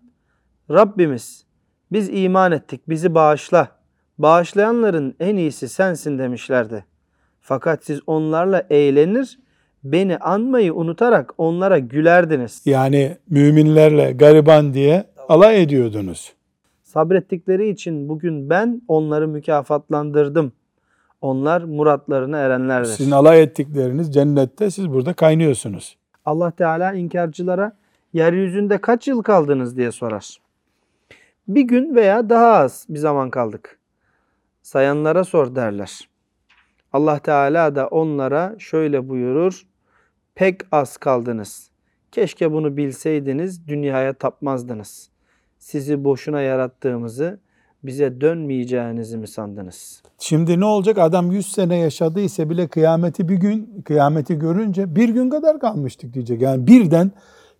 Rabbimiz 0.70 1.47
biz 1.92 2.09
iman 2.12 2.52
ettik 2.52 2.88
bizi 2.88 3.14
bağışla. 3.14 3.79
Bağışlayanların 4.22 5.14
en 5.20 5.36
iyisi 5.36 5.68
sensin 5.68 6.18
demişlerdi. 6.18 6.84
Fakat 7.40 7.84
siz 7.84 8.00
onlarla 8.06 8.66
eğlenir 8.70 9.38
beni 9.84 10.16
anmayı 10.18 10.74
unutarak 10.74 11.34
onlara 11.38 11.78
gülerdiniz. 11.78 12.62
Yani 12.64 13.16
müminlerle 13.30 14.12
gariban 14.12 14.74
diye 14.74 15.04
alay 15.28 15.62
ediyordunuz. 15.62 16.32
Sabrettikleri 16.82 17.68
için 17.68 18.08
bugün 18.08 18.50
ben 18.50 18.82
onları 18.88 19.28
mükafatlandırdım. 19.28 20.52
Onlar 21.20 21.62
muratlarına 21.62 22.38
erenlerdir. 22.38 22.88
Sizin 22.88 23.10
alay 23.10 23.42
ettikleriniz 23.42 24.14
cennette 24.14 24.70
siz 24.70 24.90
burada 24.92 25.12
kaynıyorsunuz. 25.12 25.96
Allah 26.24 26.50
Teala 26.50 26.92
inkarcılara 26.92 27.72
yeryüzünde 28.12 28.78
kaç 28.78 29.08
yıl 29.08 29.22
kaldınız 29.22 29.76
diye 29.76 29.92
sorar. 29.92 30.40
Bir 31.48 31.62
gün 31.62 31.94
veya 31.94 32.28
daha 32.28 32.52
az 32.52 32.86
bir 32.88 32.98
zaman 32.98 33.30
kaldık. 33.30 33.79
Sayanlara 34.62 35.25
sor 35.25 35.55
derler. 35.55 36.09
Allah 36.93 37.19
Teala 37.19 37.75
da 37.75 37.87
onlara 37.87 38.55
şöyle 38.59 39.09
buyurur. 39.09 39.67
Pek 40.35 40.61
az 40.73 40.97
kaldınız. 40.97 41.71
Keşke 42.12 42.52
bunu 42.52 42.76
bilseydiniz 42.76 43.69
dünyaya 43.69 44.12
tapmazdınız. 44.12 45.11
Sizi 45.59 46.05
boşuna 46.05 46.40
yarattığımızı, 46.40 47.40
bize 47.83 48.21
dönmeyeceğinizi 48.21 49.19
mi 49.19 49.29
sandınız? 49.29 50.02
Şimdi 50.19 50.61
ne 50.61 50.64
olacak? 50.64 50.99
Adam 50.99 51.33
100 51.33 51.52
sene 51.52 51.76
yaşadıysa 51.76 52.50
bile 52.50 52.69
kıyameti 52.69 53.29
bir 53.29 53.37
gün, 53.37 53.83
kıyameti 53.85 54.38
görünce 54.38 54.97
bir 54.97 55.09
gün 55.09 55.31
kadar 55.31 55.61
kalmıştık 55.61 56.14
diyecek. 56.14 56.43
Yani 56.43 56.67
birden 56.67 57.11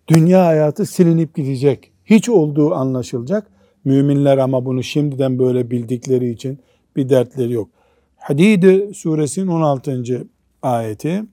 dünya 0.07 0.45
hayatı 0.45 0.85
silinip 0.85 1.35
gidecek. 1.35 1.91
Hiç 2.05 2.29
olduğu 2.29 2.73
anlaşılacak. 2.73 3.47
Müminler 3.85 4.37
ama 4.37 4.65
bunu 4.65 4.83
şimdiden 4.83 5.39
böyle 5.39 5.71
bildikleri 5.71 6.29
için 6.29 6.59
bir 6.95 7.09
dertleri 7.09 7.53
yok. 7.53 7.69
Hadid 8.17 8.93
suresinin 8.93 9.47
16. 9.47 10.27
ayeti. 10.61 11.23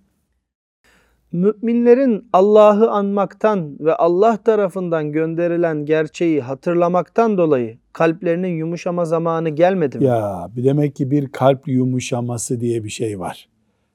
Müminlerin 1.33 2.29
Allah'ı 2.33 2.91
anmaktan 2.91 3.77
ve 3.81 3.95
Allah 3.95 4.37
tarafından 4.37 5.13
gönderilen 5.13 5.85
gerçeği 5.85 6.41
hatırlamaktan 6.41 7.39
dolayı 7.39 7.79
kalplerinin 7.93 8.57
yumuşama 8.57 9.05
zamanı 9.05 9.49
gelmedi 9.49 9.99
mi? 9.99 10.05
Ya 10.05 10.51
bir 10.57 10.65
demek 10.65 10.97
ki 10.97 11.11
bir 11.11 11.29
kalp 11.29 11.69
yumuşaması 11.69 12.61
diye 12.61 12.85
bir 12.85 12.91
şey 12.91 13.21
var. 13.21 13.49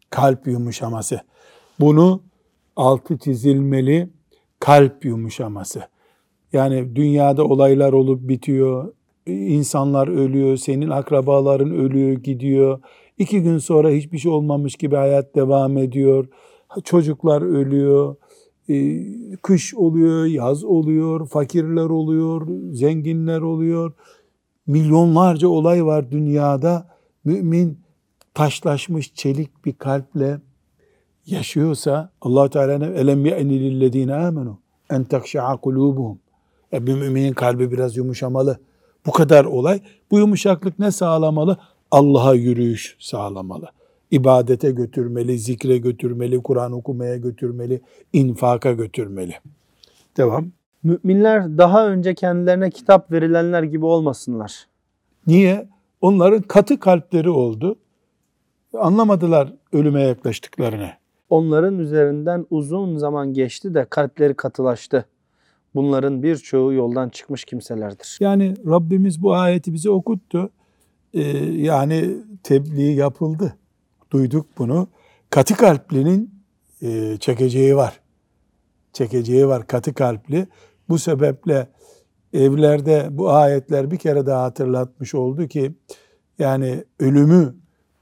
Kalp 0.09 0.47
yumuşaması. 0.47 1.21
Bunu 1.79 2.21
altı 2.75 3.17
çizilmeli 3.17 4.09
kalp 4.59 5.05
yumuşaması. 5.05 5.81
Yani 6.53 6.95
dünyada 6.95 7.43
olaylar 7.45 7.93
olup 7.93 8.27
bitiyor, 8.27 8.93
insanlar 9.25 10.07
ölüyor, 10.07 10.57
senin 10.57 10.89
akrabaların 10.89 11.71
ölüyor, 11.71 12.11
gidiyor. 12.11 12.79
İki 13.17 13.41
gün 13.43 13.57
sonra 13.57 13.89
hiçbir 13.89 14.17
şey 14.17 14.31
olmamış 14.31 14.75
gibi 14.75 14.95
hayat 14.95 15.35
devam 15.35 15.77
ediyor. 15.77 16.27
Çocuklar 16.83 17.41
ölüyor, 17.41 18.15
e, 18.69 19.05
kış 19.41 19.75
oluyor, 19.75 20.25
yaz 20.25 20.63
oluyor, 20.63 21.27
fakirler 21.27 21.85
oluyor, 21.85 22.47
zenginler 22.71 23.41
oluyor. 23.41 23.93
Milyonlarca 24.67 25.47
olay 25.47 25.85
var 25.85 26.11
dünyada. 26.11 26.87
Mümin 27.25 27.79
taşlaşmış 28.33 29.13
çelik 29.13 29.65
bir 29.65 29.73
kalple 29.73 30.41
yaşıyorsa 31.25 32.11
Allah 32.21 32.49
Teala 32.49 32.77
ne 32.77 32.85
elem 32.85 33.25
ye'ni 33.25 33.59
lillezine 33.59 34.15
amenu 34.15 34.59
en 34.89 35.03
takşa'a 35.03 35.57
kulubuhum. 35.57 36.19
E 36.73 36.87
bir 36.87 36.93
müminin 36.93 37.33
kalbi 37.33 37.71
biraz 37.71 37.97
yumuşamalı. 37.97 38.59
Bu 39.05 39.11
kadar 39.11 39.45
olay. 39.45 39.81
Bu 40.11 40.19
yumuşaklık 40.19 40.79
ne 40.79 40.91
sağlamalı? 40.91 41.57
Allah'a 41.91 42.33
yürüyüş 42.33 42.95
sağlamalı. 42.99 43.69
İbadete 44.11 44.71
götürmeli, 44.71 45.39
zikre 45.39 45.77
götürmeli, 45.77 46.43
Kur'an 46.43 46.71
okumaya 46.71 47.17
götürmeli, 47.17 47.81
infaka 48.13 48.71
götürmeli. 48.71 49.33
Devam. 50.17 50.51
Müminler 50.83 51.57
daha 51.57 51.87
önce 51.87 52.15
kendilerine 52.15 52.69
kitap 52.69 53.11
verilenler 53.11 53.63
gibi 53.63 53.85
olmasınlar. 53.85 54.67
Niye? 55.27 55.67
Onların 56.01 56.41
katı 56.41 56.79
kalpleri 56.79 57.29
oldu. 57.29 57.75
Anlamadılar 58.73 59.53
ölüme 59.73 60.01
yaklaştıklarını. 60.01 60.89
Onların 61.29 61.79
üzerinden 61.79 62.45
uzun 62.49 62.97
zaman 62.97 63.33
geçti 63.33 63.73
de 63.73 63.85
kalpleri 63.89 64.33
katılaştı. 64.33 65.05
Bunların 65.75 66.23
birçoğu 66.23 66.73
yoldan 66.73 67.09
çıkmış 67.09 67.45
kimselerdir. 67.45 68.17
Yani 68.19 68.53
Rabbimiz 68.65 69.21
bu 69.21 69.33
ayeti 69.33 69.73
bize 69.73 69.89
okuttu. 69.89 70.49
Ee, 71.13 71.21
yani 71.45 72.17
tebliğ 72.43 72.93
yapıldı. 72.93 73.55
Duyduk 74.11 74.45
bunu. 74.57 74.87
Katı 75.29 75.55
kalplinin 75.55 76.33
e, 76.81 77.17
çekeceği 77.19 77.75
var. 77.75 77.99
Çekeceği 78.93 79.47
var 79.47 79.67
katı 79.67 79.93
kalpli. 79.93 80.47
Bu 80.89 80.99
sebeple 80.99 81.67
evlerde 82.33 83.07
bu 83.11 83.29
ayetler 83.29 83.91
bir 83.91 83.97
kere 83.97 84.25
daha 84.25 84.43
hatırlatmış 84.43 85.15
oldu 85.15 85.47
ki 85.47 85.71
yani 86.39 86.83
ölümü 86.99 87.55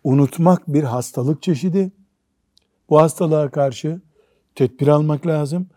unutmak 0.03 0.67
bir 0.67 0.83
hastalık 0.83 1.41
çeşidi. 1.41 1.91
Bu 2.89 3.01
hastalığa 3.01 3.49
karşı 3.49 4.01
tedbir 4.55 4.87
almak 4.87 5.27
lazım. 5.27 5.67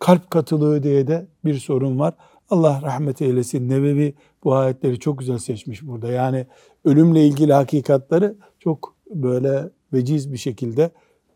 Kalp 0.00 0.30
katılığı 0.30 0.82
diye 0.82 1.06
de 1.06 1.26
bir 1.44 1.58
sorun 1.58 1.98
var. 1.98 2.14
Allah 2.50 2.80
rahmet 2.82 3.22
eylesin. 3.22 3.68
Nebevi 3.68 4.14
bu 4.44 4.54
ayetleri 4.54 4.98
çok 4.98 5.18
güzel 5.18 5.38
seçmiş 5.38 5.86
burada. 5.86 6.08
Yani 6.12 6.46
ölümle 6.84 7.26
ilgili 7.26 7.52
hakikatları 7.52 8.36
çok 8.58 8.96
böyle 9.14 9.70
veciz 9.92 10.32
bir 10.32 10.38
şekilde 10.38 10.90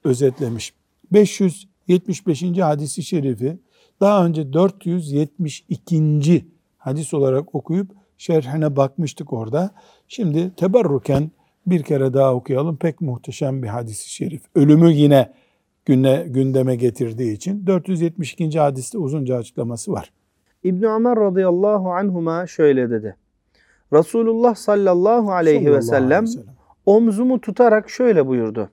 özetlemiş. 0.05 0.74
575. 1.12 2.42
hadisi 2.59 3.03
şerifi 3.03 3.59
daha 4.00 4.27
önce 4.27 4.53
472. 4.53 6.44
hadis 6.79 7.14
olarak 7.14 7.55
okuyup 7.55 7.90
şerhine 8.18 8.77
bakmıştık 8.77 9.33
orada. 9.33 9.74
Şimdi 10.09 10.55
teberruken 10.57 11.31
bir 11.66 11.83
kere 11.83 12.14
daha 12.14 12.35
okuyalım. 12.35 12.77
Pek 12.77 13.00
muhteşem 13.00 13.62
bir 13.62 13.68
hadisi 13.68 14.11
şerif. 14.11 14.42
Ölümü 14.55 14.92
yine 14.92 15.33
güne, 15.87 16.25
gündeme 16.29 16.77
getirdiği 16.77 17.33
için 17.33 17.66
472. 17.66 18.59
hadiste 18.59 18.99
uzunca 18.99 19.37
açıklaması 19.37 19.92
var. 19.92 20.12
İbn 20.62 20.85
Ömer 20.85 21.16
radıyallahu 21.16 21.92
anhuma 21.92 22.47
şöyle 22.47 22.90
dedi. 22.90 23.16
Resulullah 23.92 24.55
sallallahu 24.55 25.33
aleyhi 25.33 25.73
ve 25.73 25.83
sellem 25.83 26.25
omzumu 26.87 27.40
tutarak 27.40 27.90
şöyle 27.90 28.27
buyurdu. 28.27 28.70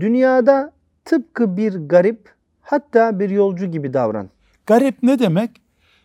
Dünyada 0.00 0.72
tıpkı 1.04 1.56
bir 1.56 1.74
garip 1.74 2.34
hatta 2.60 3.20
bir 3.20 3.30
yolcu 3.30 3.66
gibi 3.66 3.92
davran. 3.92 4.30
Garip 4.66 5.02
ne 5.02 5.18
demek? 5.18 5.50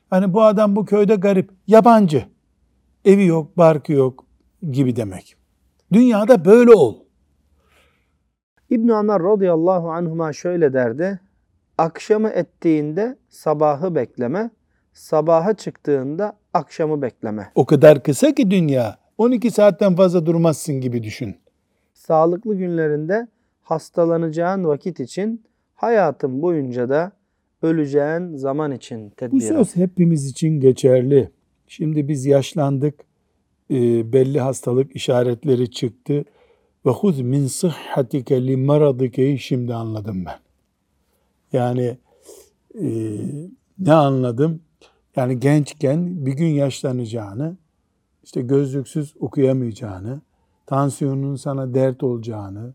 Hani 0.10 0.34
bu 0.34 0.43
adam 0.43 0.76
bu 0.76 0.86
köyde 0.86 1.15
garip, 1.15 1.50
yabancı. 1.67 2.26
Evi 3.06 3.26
yok, 3.26 3.58
barkı 3.58 3.93
yok 3.93 4.26
gibi 4.72 4.96
demek. 4.96 5.36
Dünyada 5.93 6.46
böyle 6.46 6.72
ol. 6.72 6.96
İbn 8.69 8.89
Ömer 8.89 9.23
radıyallahu 9.23 9.91
anhuma 9.91 10.34
şöyle 10.34 10.73
derdi. 10.73 11.19
Akşamı 11.77 12.30
ettiğinde 12.30 13.17
sabahı 13.30 13.95
bekleme, 13.95 14.49
sabaha 14.93 15.53
çıktığında 15.53 16.38
akşamı 16.53 17.01
bekleme. 17.01 17.51
O 17.56 17.65
kadar 17.65 18.03
kısa 18.03 18.36
ki 18.36 18.51
dünya. 18.51 18.97
12 19.17 19.51
saatten 19.51 19.95
fazla 19.95 20.25
durmazsın 20.25 20.82
gibi 20.82 21.03
düşün. 21.03 21.36
Sağlıklı 21.93 22.56
günlerinde 22.56 23.27
hastalanacağın 23.62 24.63
vakit 24.65 24.99
için 24.99 25.43
hayatın 25.75 26.41
boyunca 26.41 26.89
da 26.89 27.12
öleceğin 27.62 28.36
zaman 28.36 28.71
için 28.71 29.10
Bu 29.10 29.15
tedbir 29.15 29.41
al. 29.56 29.63
söz 29.63 29.75
hepimiz 29.75 30.25
için 30.25 30.60
geçerli. 30.60 31.30
Şimdi 31.67 32.08
biz 32.08 32.25
yaşlandık, 32.25 32.99
e, 33.71 34.13
belli 34.13 34.39
hastalık 34.39 34.95
işaretleri 34.95 35.71
çıktı. 35.71 36.25
Ve 36.85 36.89
huz 36.89 37.21
min 37.21 37.47
sıhhatike 37.47 38.47
li 38.47 38.57
maradikeyi 38.57 39.39
şimdi 39.39 39.73
anladım 39.73 40.25
ben. 40.25 40.39
Yani 41.53 41.97
e, 42.81 42.87
ne 43.79 43.93
anladım? 43.93 44.61
Yani 45.15 45.39
gençken 45.39 46.25
bir 46.25 46.33
gün 46.33 46.47
yaşlanacağını, 46.47 47.57
işte 48.23 48.41
gözlüksüz 48.41 49.13
okuyamayacağını, 49.19 50.21
tansiyonun 50.65 51.35
sana 51.35 51.73
dert 51.73 52.03
olacağını, 52.03 52.73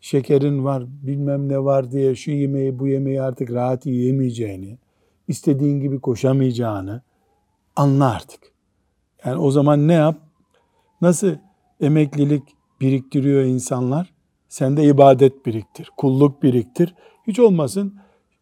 şekerin 0.00 0.64
var 0.64 0.84
bilmem 0.88 1.48
ne 1.48 1.64
var 1.64 1.92
diye 1.92 2.14
şu 2.14 2.30
yemeği 2.30 2.78
bu 2.78 2.88
yemeği 2.88 3.22
artık 3.22 3.50
rahat 3.50 3.86
yiyemeyeceğini, 3.86 4.78
istediğin 5.28 5.80
gibi 5.80 6.00
koşamayacağını 6.00 7.02
anla 7.76 8.10
artık. 8.10 8.40
Yani 9.24 9.40
o 9.40 9.50
zaman 9.50 9.88
ne 9.88 9.92
yap? 9.92 10.18
Nasıl 11.00 11.34
emeklilik 11.80 12.42
biriktiriyor 12.80 13.42
insanlar? 13.42 14.12
Sen 14.48 14.76
de 14.76 14.84
ibadet 14.84 15.46
biriktir, 15.46 15.90
kulluk 15.96 16.42
biriktir. 16.42 16.94
Hiç 17.26 17.38
olmasın 17.38 17.94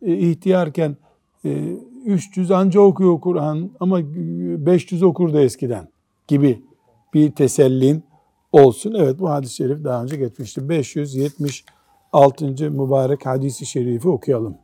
e, 0.03 0.14
ihtiyarken 0.18 0.96
e, 1.44 1.72
300 2.05 2.51
anca 2.51 2.81
okuyor 2.81 3.20
Kur'an 3.20 3.70
ama 3.81 4.01
500 4.03 5.03
okurdu 5.03 5.38
eskiden 5.38 5.88
gibi 6.29 6.62
bir 7.14 7.31
tesellin 7.31 8.05
olsun. 8.53 8.94
Evet 8.98 9.18
bu 9.18 9.31
hadis-i 9.31 9.55
şerif 9.55 9.85
daha 9.85 10.03
önce 10.03 10.16
geçmişti. 10.16 10.61
altıncı 12.12 12.70
mübarek 12.70 13.27
hadisi 13.27 13.66
şerifi 13.66 14.09
okuyalım. 14.09 14.57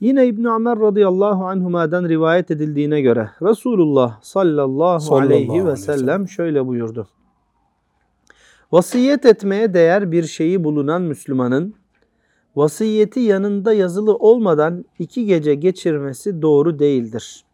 Yine 0.00 0.26
İbn 0.26 0.44
Ömer 0.44 0.78
radıyallahu 0.78 1.46
anhuma'dan 1.46 2.08
rivayet 2.08 2.50
edildiğine 2.50 3.00
göre 3.00 3.30
Resulullah 3.42 4.22
sallallahu, 4.22 5.00
Sallallahu 5.00 5.26
aleyhi 5.26 5.66
ve 5.66 5.76
sellem 5.76 6.28
şöyle 6.28 6.66
buyurdu. 6.66 7.08
Vasiyet 8.72 9.26
etmeye 9.26 9.74
değer 9.74 10.12
bir 10.12 10.22
şeyi 10.22 10.64
bulunan 10.64 11.02
Müslümanın 11.02 11.74
vasiyeti 12.56 13.20
yanında 13.20 13.72
yazılı 13.72 14.16
olmadan 14.16 14.84
iki 14.98 15.26
gece 15.26 15.54
geçirmesi 15.54 16.42
doğru 16.42 16.78
değildir. 16.78 17.44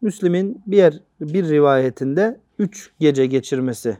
Müslim'in 0.00 0.62
bir 0.66 1.00
bir 1.20 1.48
rivayetinde 1.48 2.40
üç 2.58 2.90
gece 3.00 3.26
geçirmesi 3.26 3.98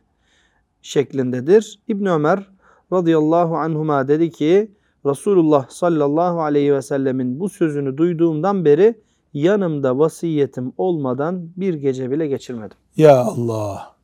şeklindedir. 0.82 1.78
İbn 1.88 2.06
Ömer 2.06 2.50
radıyallahu 2.92 3.56
anhuma 3.56 4.08
dedi 4.08 4.30
ki 4.30 4.70
Resulullah 5.06 5.68
sallallahu 5.68 6.42
aleyhi 6.42 6.74
ve 6.74 6.82
sellemin 6.82 7.40
bu 7.40 7.48
sözünü 7.48 7.96
duyduğumdan 7.96 8.64
beri 8.64 9.00
yanımda 9.32 9.98
vasiyetim 9.98 10.72
olmadan 10.78 11.48
bir 11.56 11.74
gece 11.74 12.10
bile 12.10 12.26
geçirmedim. 12.26 12.76
Ya 12.96 13.18
Allah. 13.18 13.94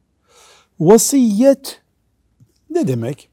Vasiyet 0.81 1.83
ne 2.71 2.89
demek? 2.89 3.31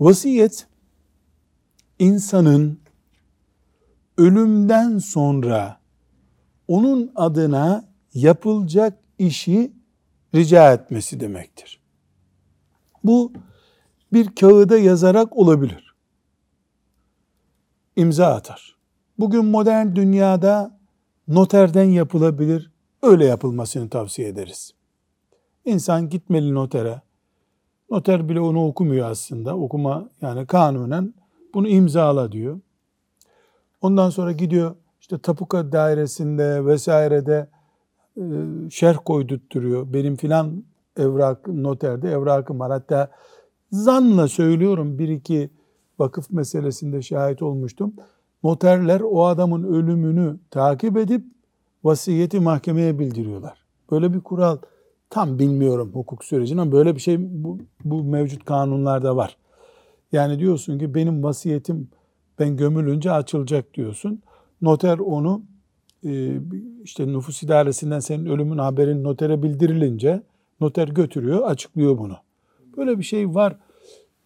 Vasiyet 0.00 0.66
insanın 1.98 2.80
ölümden 4.18 4.98
sonra 4.98 5.80
onun 6.68 7.12
adına 7.14 7.88
yapılacak 8.14 8.98
işi 9.18 9.72
rica 10.34 10.72
etmesi 10.72 11.20
demektir. 11.20 11.80
Bu 13.04 13.32
bir 14.12 14.34
kağıda 14.34 14.78
yazarak 14.78 15.36
olabilir. 15.36 15.94
İmza 17.96 18.26
atar. 18.26 18.76
Bugün 19.18 19.44
modern 19.44 19.94
dünyada 19.94 20.78
noterden 21.28 21.84
yapılabilir. 21.84 22.70
Öyle 23.02 23.24
yapılmasını 23.24 23.88
tavsiye 23.88 24.28
ederiz. 24.28 24.72
İnsan 25.64 26.08
gitmeli 26.08 26.54
notere. 26.54 27.00
Noter 27.90 28.28
bile 28.28 28.40
onu 28.40 28.66
okumuyor 28.66 29.10
aslında. 29.10 29.56
Okuma 29.56 30.08
yani 30.20 30.46
kanunen 30.46 31.14
bunu 31.54 31.68
imzala 31.68 32.32
diyor. 32.32 32.60
Ondan 33.80 34.10
sonra 34.10 34.32
gidiyor 34.32 34.74
işte 35.00 35.18
tapuka 35.18 35.72
dairesinde 35.72 36.66
vesairede 36.66 37.48
e, 38.16 38.22
şerh 38.70 38.98
koydurtturuyor. 39.04 39.92
Benim 39.92 40.16
filan 40.16 40.64
evrak 40.96 41.48
noterde 41.48 42.10
evrakım 42.10 42.60
var. 42.60 42.70
Hatta 42.70 43.10
zanla 43.72 44.28
söylüyorum 44.28 44.98
bir 44.98 45.08
iki 45.08 45.50
vakıf 45.98 46.30
meselesinde 46.30 47.02
şahit 47.02 47.42
olmuştum. 47.42 47.94
Noterler 48.42 49.00
o 49.00 49.26
adamın 49.26 49.62
ölümünü 49.62 50.38
takip 50.50 50.96
edip 50.96 51.24
vasiyeti 51.84 52.40
mahkemeye 52.40 52.98
bildiriyorlar. 52.98 53.58
Böyle 53.90 54.14
bir 54.14 54.20
kural 54.20 54.58
tam 55.16 55.38
bilmiyorum 55.38 55.90
hukuk 55.92 56.24
sürecini 56.24 56.60
ama 56.60 56.72
böyle 56.72 56.94
bir 56.94 57.00
şey 57.00 57.16
bu, 57.20 57.58
bu 57.84 58.04
mevcut 58.04 58.44
kanunlarda 58.44 59.16
var. 59.16 59.36
Yani 60.12 60.38
diyorsun 60.38 60.78
ki 60.78 60.94
benim 60.94 61.22
vasiyetim 61.22 61.88
ben 62.38 62.56
gömülünce 62.56 63.12
açılacak 63.12 63.74
diyorsun. 63.74 64.22
Noter 64.62 64.98
onu 64.98 65.42
e, 66.04 66.40
işte 66.84 67.06
nüfus 67.06 67.42
idaresinden 67.42 68.00
senin 68.00 68.26
ölümün 68.26 68.58
haberin 68.58 69.04
notere 69.04 69.42
bildirilince 69.42 70.22
noter 70.60 70.88
götürüyor, 70.88 71.42
açıklıyor 71.42 71.98
bunu. 71.98 72.16
Böyle 72.76 72.98
bir 72.98 73.04
şey 73.04 73.34
var. 73.34 73.56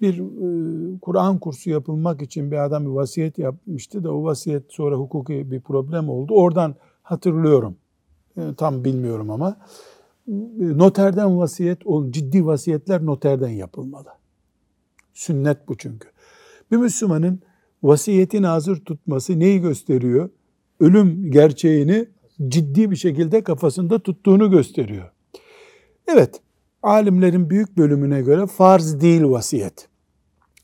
Bir 0.01 0.19
e, 0.19 0.99
Kur'an 0.99 1.39
kursu 1.39 1.71
yapılmak 1.71 2.23
için 2.23 2.51
bir 2.51 2.65
adam 2.65 2.85
bir 2.85 2.91
vasiyet 2.91 3.39
yapmıştı 3.39 4.05
da 4.05 4.15
o 4.15 4.25
vasiyet 4.25 4.63
sonra 4.69 4.97
hukuki 4.97 5.51
bir 5.51 5.61
problem 5.61 6.09
oldu. 6.09 6.35
Oradan 6.35 6.75
hatırlıyorum. 7.03 7.77
E, 8.37 8.55
tam 8.57 8.85
bilmiyorum 8.85 9.31
ama 9.31 9.57
noterden 10.59 11.39
vasiyet, 11.39 11.87
o 11.87 12.11
ciddi 12.11 12.47
vasiyetler 12.47 13.07
noterden 13.07 13.49
yapılmalı. 13.49 14.09
Sünnet 15.15 15.69
bu 15.69 15.77
çünkü. 15.77 16.09
Bir 16.71 16.77
Müslümanın 16.77 17.41
vasiyetini 17.83 18.47
hazır 18.47 18.85
tutması 18.85 19.39
neyi 19.39 19.61
gösteriyor? 19.61 20.31
Ölüm 20.81 21.31
gerçeğini 21.31 22.09
ciddi 22.49 22.91
bir 22.91 22.97
şekilde 22.97 23.45
kafasında 23.45 23.99
tuttuğunu 23.99 24.51
gösteriyor. 24.51 25.11
Evet, 26.09 26.41
alimlerin 26.83 27.51
büyük 27.51 27.79
bölümüne 27.79 28.21
göre 28.21 28.47
farz 28.47 29.01
değil 29.01 29.23
vasiyet. 29.25 29.89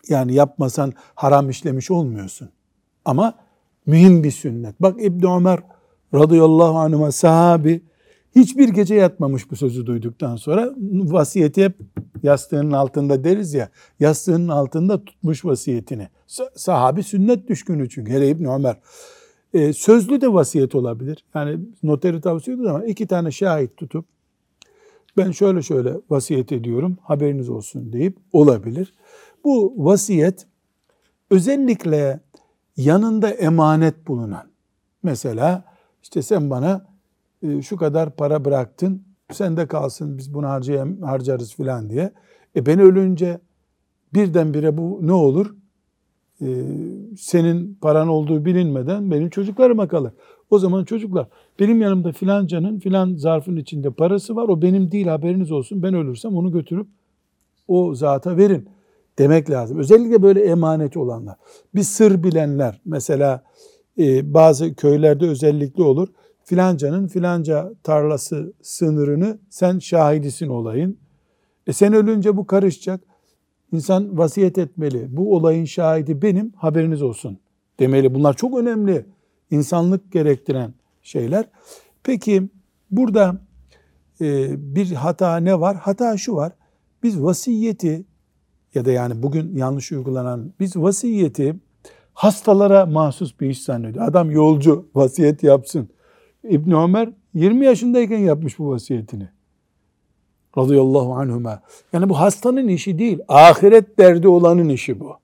Yani 0.09 0.35
yapmasan 0.35 0.93
haram 1.15 1.51
işlemiş 1.51 1.91
olmuyorsun. 1.91 2.49
Ama 3.05 3.35
mühim 3.87 4.25
bir 4.25 4.31
sünnet. 4.31 4.83
Bak 4.83 5.05
İbn 5.05 5.27
Ömer 5.27 5.61
radıyallahu 6.15 6.79
anh'a 6.79 7.13
sahabi 7.13 7.83
hiçbir 8.37 8.69
gece 8.69 8.95
yatmamış 8.95 9.51
bu 9.51 9.57
sözü 9.57 9.87
duyduktan 9.87 10.37
sonra 10.37 10.75
vasiyeti 10.93 11.65
hep 11.65 11.79
yastığının 12.23 12.73
altında 12.73 13.25
deriz 13.25 13.55
ya 13.55 13.71
yastığının 14.01 14.49
altında 14.49 15.05
tutmuş 15.05 15.45
vasiyetini. 15.45 16.09
Sahabi 16.55 17.03
sünnet 17.03 17.49
düşkünü 17.49 17.89
çünkü 17.89 18.13
hele 18.13 18.29
İbn 18.29 18.45
Ömer. 18.45 18.77
Ee, 19.55 19.73
sözlü 19.73 20.21
de 20.21 20.33
vasiyet 20.33 20.75
olabilir. 20.75 21.25
Yani 21.35 21.61
noteri 21.83 22.21
tavsiye 22.21 22.55
ediyoruz 22.55 22.75
ama 22.77 22.85
iki 22.85 23.07
tane 23.07 23.31
şahit 23.31 23.77
tutup 23.77 24.05
ben 25.17 25.31
şöyle 25.31 25.63
şöyle 25.63 25.95
vasiyet 26.11 26.53
ediyorum 26.53 26.99
haberiniz 27.03 27.49
olsun 27.49 27.93
deyip 27.93 28.17
olabilir. 28.33 28.95
Bu 29.45 29.75
vasiyet 29.77 30.47
özellikle 31.31 32.21
yanında 32.77 33.31
emanet 33.31 34.07
bulunan 34.07 34.51
mesela 35.03 35.65
işte 36.03 36.23
sen 36.23 36.51
bana 36.51 36.96
şu 37.63 37.77
kadar 37.77 38.17
para 38.17 38.45
bıraktın 38.45 39.03
sen 39.33 39.57
de 39.57 39.67
kalsın 39.67 40.19
biz 40.19 40.35
bunu 40.35 40.47
harcayam, 40.47 41.03
harcarız 41.03 41.55
filan 41.55 41.91
diye. 41.91 42.13
E 42.57 42.67
ben 42.67 42.79
ölünce 42.79 43.41
birdenbire 44.15 44.77
bu 44.77 45.01
ne 45.03 45.13
olur? 45.13 45.55
Ee, 46.43 46.47
senin 47.19 47.79
paran 47.81 48.09
olduğu 48.09 48.45
bilinmeden 48.45 49.11
benim 49.11 49.31
çocuklarıma 49.31 49.89
kalır. 49.89 50.13
O 50.51 50.59
zaman 50.59 50.85
çocuklar 50.85 51.27
benim 51.61 51.83
yanımda 51.83 52.13
filancanın 52.13 52.79
filan 52.79 53.15
zarfın 53.15 53.57
içinde 53.57 53.91
parası 53.91 54.37
var 54.37 54.49
o 54.49 54.63
benim 54.63 54.93
değil 54.93 55.07
haberiniz 55.07 55.53
olsun 55.53 55.83
ben 55.83 55.95
ölürsem 55.95 56.37
onu 56.37 56.53
götürüp 56.53 56.87
o 57.69 57.95
zata 57.95 58.37
verin 58.37 58.69
demek 59.19 59.51
lazım. 59.51 59.79
Özellikle 59.79 60.23
böyle 60.23 60.45
emanet 60.45 60.97
olanlar. 60.97 61.37
Bir 61.75 61.83
sır 61.83 62.23
bilenler 62.23 62.81
mesela 62.85 63.45
e, 63.99 64.35
bazı 64.35 64.75
köylerde 64.75 65.29
özellikle 65.29 65.83
olur. 65.83 66.09
Filancanın 66.47 67.07
filanca 67.07 67.73
tarlası 67.83 68.53
sınırını 68.63 69.39
sen 69.51 69.79
şahidisin 69.79 70.49
olayın. 70.49 70.99
E 71.67 71.73
sen 71.73 71.93
ölünce 71.93 72.37
bu 72.37 72.47
karışacak. 72.47 73.01
İnsan 73.73 74.19
vasiyet 74.19 74.59
etmeli. 74.59 75.17
Bu 75.17 75.37
olayın 75.37 75.65
şahidi 75.65 76.23
benim 76.23 76.53
haberiniz 76.57 77.03
olsun 77.03 77.39
demeli. 77.81 78.15
Bunlar 78.15 78.35
çok 78.35 78.59
önemli. 78.59 79.07
insanlık 79.51 80.13
gerektiren 80.13 80.75
şeyler. 81.03 81.49
Peki 82.03 82.49
burada 82.91 83.37
e, 84.21 84.55
bir 84.75 84.93
hata 84.93 85.37
ne 85.37 85.61
var? 85.61 85.77
Hata 85.77 86.17
şu 86.17 86.35
var. 86.37 86.53
Biz 87.03 87.23
vasiyeti 87.23 88.05
ya 88.75 88.85
da 88.85 88.91
yani 88.91 89.23
bugün 89.23 89.57
yanlış 89.57 89.93
uygulanan 89.93 90.53
biz 90.61 90.77
vasiyeti 90.77 91.57
hastalara 92.15 92.87
mahsus 92.87 93.41
bir 93.41 93.51
iş 93.51 93.63
zannediyor. 93.63 94.09
Adam 94.09 94.31
yolcu 94.31 94.89
vasiyet 94.95 95.43
yapsın. 95.43 95.89
İbn 96.51 96.71
Ömer 96.71 97.09
20 97.35 97.65
yaşındayken 97.65 98.19
yapmış 98.19 98.59
bu 98.59 98.71
vasiyetini. 98.71 99.29
Radıyallahu 100.59 101.15
anhuma. 101.15 101.63
Yani 101.93 102.09
bu 102.09 102.21
hastanın 102.21 102.69
işi 102.69 102.99
değil. 102.99 103.19
Ahiret 103.29 103.99
derdi 103.99 104.29
olanın 104.29 104.69
işi 104.69 105.01
bu. 105.01 105.17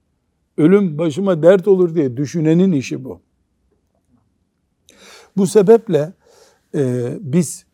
Ölüm 0.56 0.98
başıma 0.98 1.42
dert 1.42 1.68
olur 1.68 1.94
diye 1.94 2.16
düşünenin 2.16 2.72
işi 2.72 3.04
bu. 3.04 3.20
Bu 5.36 5.46
sebeple 5.46 6.12
e, 6.74 7.12
biz 7.20 7.64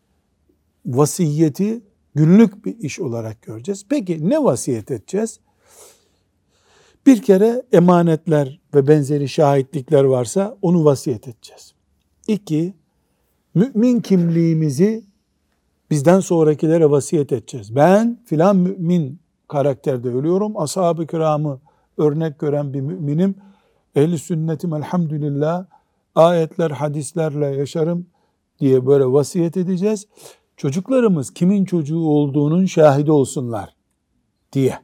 vasiyeti 0.85 1.81
günlük 2.15 2.65
bir 2.65 2.79
iş 2.79 2.99
olarak 2.99 3.41
göreceğiz. 3.41 3.85
Peki 3.89 4.29
ne 4.29 4.43
vasiyet 4.43 4.91
edeceğiz? 4.91 5.39
Bir 7.05 7.21
kere 7.21 7.63
emanetler 7.71 8.59
ve 8.75 8.87
benzeri 8.87 9.29
şahitlikler 9.29 10.03
varsa 10.03 10.57
onu 10.61 10.85
vasiyet 10.85 11.27
edeceğiz. 11.27 11.73
İki, 12.27 12.73
mümin 13.55 13.99
kimliğimizi 13.99 15.03
bizden 15.91 16.19
sonrakilere 16.19 16.91
vasiyet 16.91 17.31
edeceğiz. 17.31 17.75
Ben 17.75 18.19
filan 18.25 18.55
mümin 18.55 19.19
karakterde 19.47 20.09
ölüyorum. 20.09 20.57
Ashab-ı 20.57 21.07
kiramı 21.07 21.59
örnek 21.97 22.39
gören 22.39 22.73
bir 22.73 22.81
müminim. 22.81 23.35
Ehli 23.95 24.19
sünnetim 24.19 24.73
elhamdülillah 24.73 25.65
ayetler, 26.15 26.71
hadislerle 26.71 27.45
yaşarım 27.45 28.05
diye 28.59 28.85
böyle 28.85 29.05
vasiyet 29.05 29.57
edeceğiz. 29.57 30.07
Çocuklarımız 30.57 31.33
kimin 31.33 31.65
çocuğu 31.65 31.99
olduğunun 31.99 32.65
şahidi 32.65 33.11
olsunlar 33.11 33.75
diye. 34.53 34.79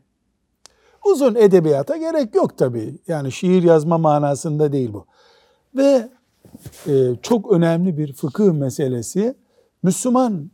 Uzun 1.05 1.35
edebiyata 1.35 1.97
gerek 1.97 2.35
yok 2.35 2.57
tabii. 2.57 2.99
Yani 3.07 3.31
şiir 3.31 3.63
yazma 3.63 3.97
manasında 3.97 4.71
değil 4.71 4.93
bu. 4.93 5.05
Ve 5.75 6.09
çok 7.21 7.51
önemli 7.51 7.97
bir 7.97 8.13
fıkıh 8.13 8.51
meselesi. 8.51 9.35
Müslüman 9.83 10.51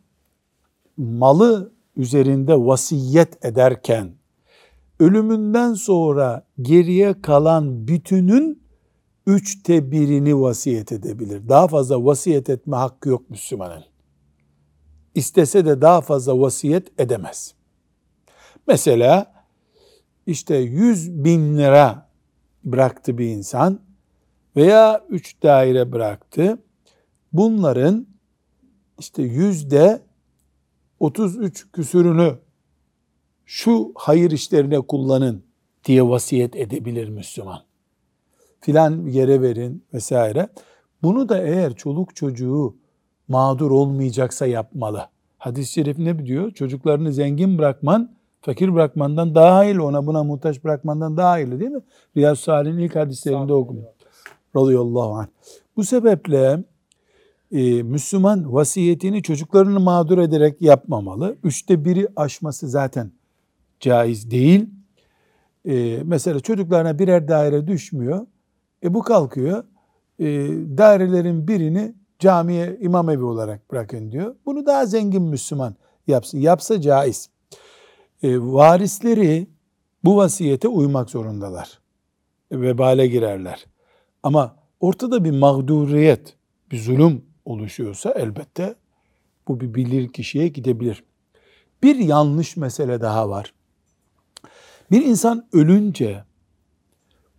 malı 0.98 1.72
üzerinde 1.96 2.56
vasiyet 2.56 3.46
ederken 3.46 4.12
ölümünden 5.00 5.74
sonra 5.74 6.46
geriye 6.62 7.22
kalan 7.22 7.88
bütünün 7.88 8.64
üçte 9.28 9.92
birini 9.92 10.42
vasiyet 10.42 10.92
edebilir. 10.92 11.50
Daha 11.50 11.68
fazla 11.68 12.06
vasiyet 12.06 12.50
etme 12.50 12.76
hakkı 12.76 13.10
yok 13.10 13.30
Müslümanın. 13.30 13.84
İstese 15.16 15.66
de 15.66 15.82
daha 15.82 16.02
fazla 16.02 16.40
vasiyet 16.40 17.00
edemez. 17.00 17.54
Mesela 18.68 19.34
işte 20.26 20.56
100 20.56 21.24
bin 21.24 21.58
lira 21.58 22.10
bıraktı 22.64 23.18
bir 23.18 23.28
insan 23.28 23.80
veya 24.56 25.06
3 25.10 25.44
daire 25.44 25.92
bıraktı. 25.92 26.58
Bunların 27.34 28.08
işte 29.00 29.24
yüzde 29.24 30.02
33 31.00 31.72
küsürünü 31.72 32.38
şu 33.46 33.92
hayır 33.96 34.32
işlerine 34.32 34.80
kullanın 34.80 35.44
diye 35.86 36.10
vasiyet 36.10 36.56
edebilir 36.56 37.10
Müslüman. 37.10 37.60
Filan 38.60 39.06
yere 39.06 39.42
verin 39.42 39.86
vesaire. 39.94 40.50
Bunu 41.04 41.30
da 41.30 41.42
eğer 41.42 41.76
çoluk 41.76 42.16
çocuğu 42.16 42.76
mağdur 43.28 43.72
olmayacaksa 43.72 44.46
yapmalı. 44.46 45.10
Hadis-i 45.38 45.74
şerif 45.74 45.98
ne 45.98 46.26
diyor? 46.26 46.52
Çocuklarını 46.52 47.14
zengin 47.14 47.58
bırakman, 47.58 48.16
fakir 48.42 48.74
bırakmandan 48.74 49.36
daha 49.36 49.56
hayırlı, 49.56 49.86
ona 49.86 50.08
buna 50.08 50.24
muhtaç 50.24 50.64
bırakmandan 50.64 51.18
daha 51.18 51.32
hayırlı 51.32 51.60
değil 51.60 51.72
mi? 51.72 51.82
Riyaz 52.18 52.40
Salih'in 52.40 52.78
ilk 52.78 52.96
hadislerinde 52.96 53.54
okumuş. 53.54 53.86
Radıyallahu 54.56 55.14
anh. 55.14 55.28
Bu 55.78 55.84
sebeple 55.84 56.64
e, 57.52 57.84
Müslüman 57.84 58.54
vasiyetini 58.54 59.24
çocuklarını 59.24 59.80
mağdur 59.80 60.18
ederek 60.18 60.62
yapmamalı. 60.62 61.36
Üçte 61.44 61.86
biri 61.86 62.08
aşması 62.16 62.68
zaten 62.68 63.12
caiz 63.80 64.32
değil. 64.32 64.70
E, 65.66 66.02
mesela 66.04 66.40
çocuklarına 66.40 67.00
birer 67.00 67.28
daire 67.28 67.68
düşmüyor. 67.68 68.28
E 68.84 68.94
bu 68.94 69.02
kalkıyor. 69.02 69.64
E, 70.20 70.26
dairelerin 70.78 71.48
birini 71.48 71.96
camiye 72.20 72.78
imam 72.82 73.10
evi 73.10 73.24
olarak 73.24 73.72
bırakın 73.72 74.12
diyor. 74.12 74.36
Bunu 74.46 74.66
daha 74.66 74.86
zengin 74.86 75.24
Müslüman 75.24 75.76
yapsın. 76.08 76.38
Yapsa 76.38 76.82
caiz. 76.82 77.30
E, 78.24 78.40
varisleri 78.40 79.48
bu 80.04 80.18
vasiyete 80.18 80.68
uymak 80.68 81.10
zorundalar. 81.10 81.80
Vebale 82.52 83.08
girerler. 83.08 83.66
Ama 84.24 84.56
ortada 84.80 85.24
bir 85.24 85.32
mağduriyet, 85.32 86.36
bir 86.72 86.80
zulüm 86.80 87.26
oluşuyorsa 87.46 88.12
elbette 88.12 88.76
bu 89.48 89.60
bir 89.60 89.74
bilir 89.74 90.14
kişiye 90.14 90.48
gidebilir. 90.48 91.04
Bir 91.84 91.96
yanlış 91.96 92.58
mesele 92.58 93.02
daha 93.02 93.30
var. 93.30 93.54
Bir 94.92 95.06
insan 95.06 95.48
ölünce 95.54 96.24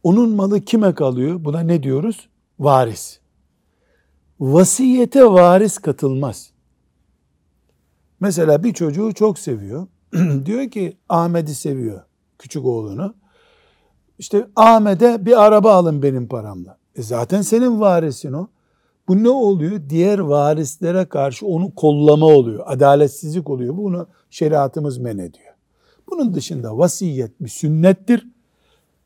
onun 0.03 0.31
malı 0.31 0.61
kime 0.61 0.95
kalıyor? 0.95 1.45
Buna 1.45 1.61
ne 1.61 1.83
diyoruz? 1.83 2.29
Varis. 2.59 3.19
Vasiyete 4.41 5.25
varis 5.25 5.79
katılmaz. 5.79 6.53
Mesela 8.21 8.65
bir 8.65 8.75
çocuğu 8.75 9.15
çok 9.15 9.39
seviyor. 9.39 9.87
diyor 10.47 10.71
ki 10.71 10.97
Ahmet'i 11.09 11.55
seviyor, 11.55 12.03
küçük 12.39 12.65
oğlunu. 12.65 13.15
İşte 14.23 14.47
Ahmet'e 14.57 15.27
bir 15.27 15.45
araba 15.45 15.75
alın 15.75 16.03
benim 16.03 16.29
paramla. 16.29 16.79
E 16.97 17.03
zaten 17.03 17.43
senin 17.43 17.81
varisin 17.81 18.33
o. 18.33 18.47
Bu 19.09 19.23
ne 19.23 19.29
oluyor? 19.29 19.81
Diğer 19.89 20.19
varislere 20.19 21.05
karşı 21.05 21.47
onu 21.47 21.75
kollama 21.75 22.27
oluyor. 22.27 22.65
Adaletsizlik 22.67 23.51
oluyor. 23.51 23.77
Bunu 23.77 24.07
şeriatımız 24.31 24.99
men 24.99 25.19
ediyor. 25.19 25.55
Bunun 26.11 26.35
dışında 26.35 26.79
vasiyet 26.79 27.41
bir 27.41 27.49
sünnettir. 27.49 28.29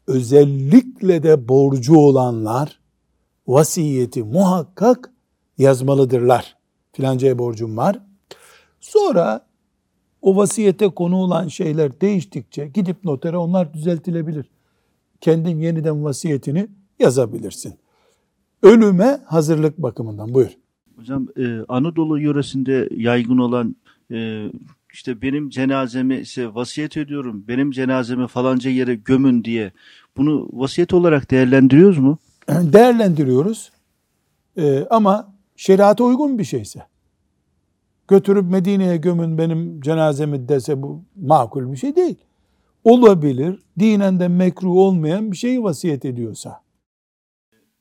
Özellikle 0.07 1.22
de 1.22 1.48
borcu 1.48 1.96
olanlar 1.96 2.81
vasiyeti 3.46 4.22
muhakkak 4.22 5.12
yazmalıdırlar. 5.59 6.57
Filancaya 6.92 7.38
borcum 7.38 7.76
var. 7.76 8.00
Sonra 8.81 9.46
o 10.22 10.37
vasiyete 10.37 10.88
konu 10.88 11.16
olan 11.16 11.48
şeyler 11.48 12.00
değiştikçe 12.00 12.66
gidip 12.66 13.05
notere 13.05 13.37
onlar 13.37 13.74
düzeltilebilir. 13.74 14.55
Kendin 15.20 15.59
yeniden 15.59 16.05
vasiyetini 16.05 16.68
yazabilirsin. 16.98 17.74
Ölüme 18.62 19.20
hazırlık 19.26 19.79
bakımından 19.79 20.35
buyur. 20.35 20.50
Hocam 20.96 21.29
e, 21.38 21.59
Anadolu 21.68 22.20
yöresinde 22.20 22.88
yaygın 22.90 23.38
olan 23.38 23.76
e, 24.12 24.50
işte 24.92 25.22
benim 25.22 25.50
cenazemi 25.50 26.16
ise 26.16 26.55
vasiyet 26.55 26.96
ediyorum, 26.96 27.44
benim 27.48 27.70
cenazemi 27.70 28.26
falanca 28.26 28.70
yere 28.70 28.94
gömün 28.94 29.44
diye 29.44 29.72
bunu 30.16 30.48
vasiyet 30.52 30.94
olarak 30.94 31.31
değerlendiriyoruz 31.31 31.98
mu? 31.98 32.18
Değerlendiriyoruz 32.48 33.72
ee, 34.59 34.87
ama 34.90 35.35
şeriata 35.57 36.05
uygun 36.05 36.38
bir 36.38 36.44
şeyse. 36.44 36.87
Götürüp 38.09 38.50
Medine'ye 38.50 38.96
gömün 38.96 39.38
benim 39.38 39.81
cenazemi 39.81 40.48
dese 40.48 40.83
bu 40.83 41.05
makul 41.16 41.72
bir 41.72 41.76
şey 41.76 41.96
değil. 41.96 42.16
Olabilir, 42.87 43.59
dinen 43.79 44.20
de 44.20 44.29
mekruh 44.29 44.77
olmayan 44.77 45.33
bir 45.33 45.37
şeyi 45.37 45.62
vasiyet 45.62 46.05
ediyorsa. 46.05 46.61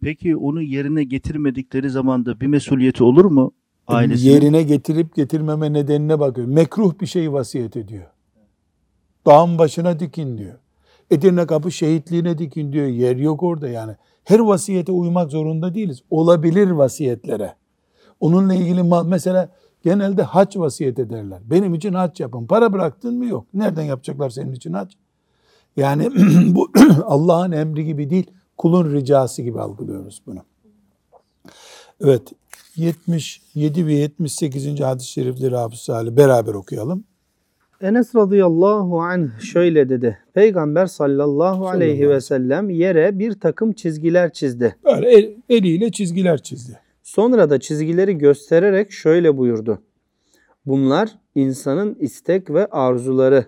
Peki 0.01 0.35
onu 0.35 0.61
yerine 0.61 1.03
getirmedikleri 1.03 1.89
zaman 1.89 2.25
da 2.25 2.39
bir 2.39 2.47
mesuliyeti 2.47 3.03
olur 3.03 3.25
mu? 3.25 3.51
Ailesine? 3.87 4.31
Yerine 4.31 4.63
getirip 4.63 5.15
getirmeme 5.15 5.73
nedenine 5.73 6.19
bakıyor. 6.19 6.47
Mekruh 6.47 6.99
bir 7.01 7.05
şeyi 7.05 7.33
vasiyet 7.33 7.77
ediyor. 7.77 8.05
Dağın 9.25 9.57
başına 9.57 9.99
dikin 9.99 10.37
diyor. 10.37 10.55
Edirne 11.11 11.47
kapı 11.47 11.71
şehitliğine 11.71 12.37
dikin 12.37 12.73
diyor. 12.73 12.87
Yer 12.87 13.15
yok 13.15 13.43
orada 13.43 13.67
yani. 13.67 13.95
Her 14.23 14.39
vasiyete 14.39 14.91
uymak 14.91 15.31
zorunda 15.31 15.75
değiliz. 15.75 16.03
Olabilir 16.09 16.69
vasiyetlere. 16.69 17.55
Onunla 18.19 18.53
ilgili 18.53 18.83
mesela 19.05 19.49
genelde 19.85 20.23
hac 20.23 20.57
vasiyet 20.57 20.99
ederler. 20.99 21.39
Benim 21.45 21.73
için 21.73 21.93
hac 21.93 22.19
yapın. 22.19 22.45
Para 22.45 22.73
bıraktın 22.73 23.17
mı? 23.17 23.25
Yok. 23.25 23.45
Nereden 23.53 23.83
yapacaklar 23.83 24.29
senin 24.29 24.51
için 24.51 24.73
hac? 24.73 24.93
Yani 25.77 26.11
bu 26.55 26.71
Allah'ın 27.03 27.51
emri 27.51 27.85
gibi 27.85 28.09
değil, 28.09 28.31
kulun 28.57 28.93
ricası 28.93 29.41
gibi 29.41 29.61
algılıyoruz 29.61 30.21
bunu. 30.25 30.39
Evet, 32.01 32.21
77 32.75 33.87
ve 33.87 33.93
78. 33.93 34.79
hadis-i 34.81 35.07
şerifleri 35.07 35.55
Hafız 35.55 35.79
Salih 35.79 36.11
beraber 36.11 36.53
okuyalım. 36.53 37.03
Enes 37.81 38.15
radıyallahu 38.15 39.01
anh 39.01 39.39
şöyle 39.39 39.89
dedi. 39.89 40.17
Peygamber 40.33 40.85
sallallahu 40.85 41.67
aleyhi 41.67 42.09
ve 42.09 42.21
sellem 42.21 42.69
yere 42.69 43.19
bir 43.19 43.39
takım 43.39 43.73
çizgiler 43.73 44.33
çizdi. 44.33 44.75
Böyle 44.85 45.11
el, 45.11 45.31
eliyle 45.49 45.91
çizgiler 45.91 46.43
çizdi. 46.43 46.84
Sonra 47.15 47.49
da 47.49 47.59
çizgileri 47.59 48.17
göstererek 48.17 48.91
şöyle 48.91 49.37
buyurdu. 49.37 49.81
Bunlar 50.65 51.19
insanın 51.35 51.95
istek 51.99 52.49
ve 52.49 52.65
arzuları. 52.65 53.45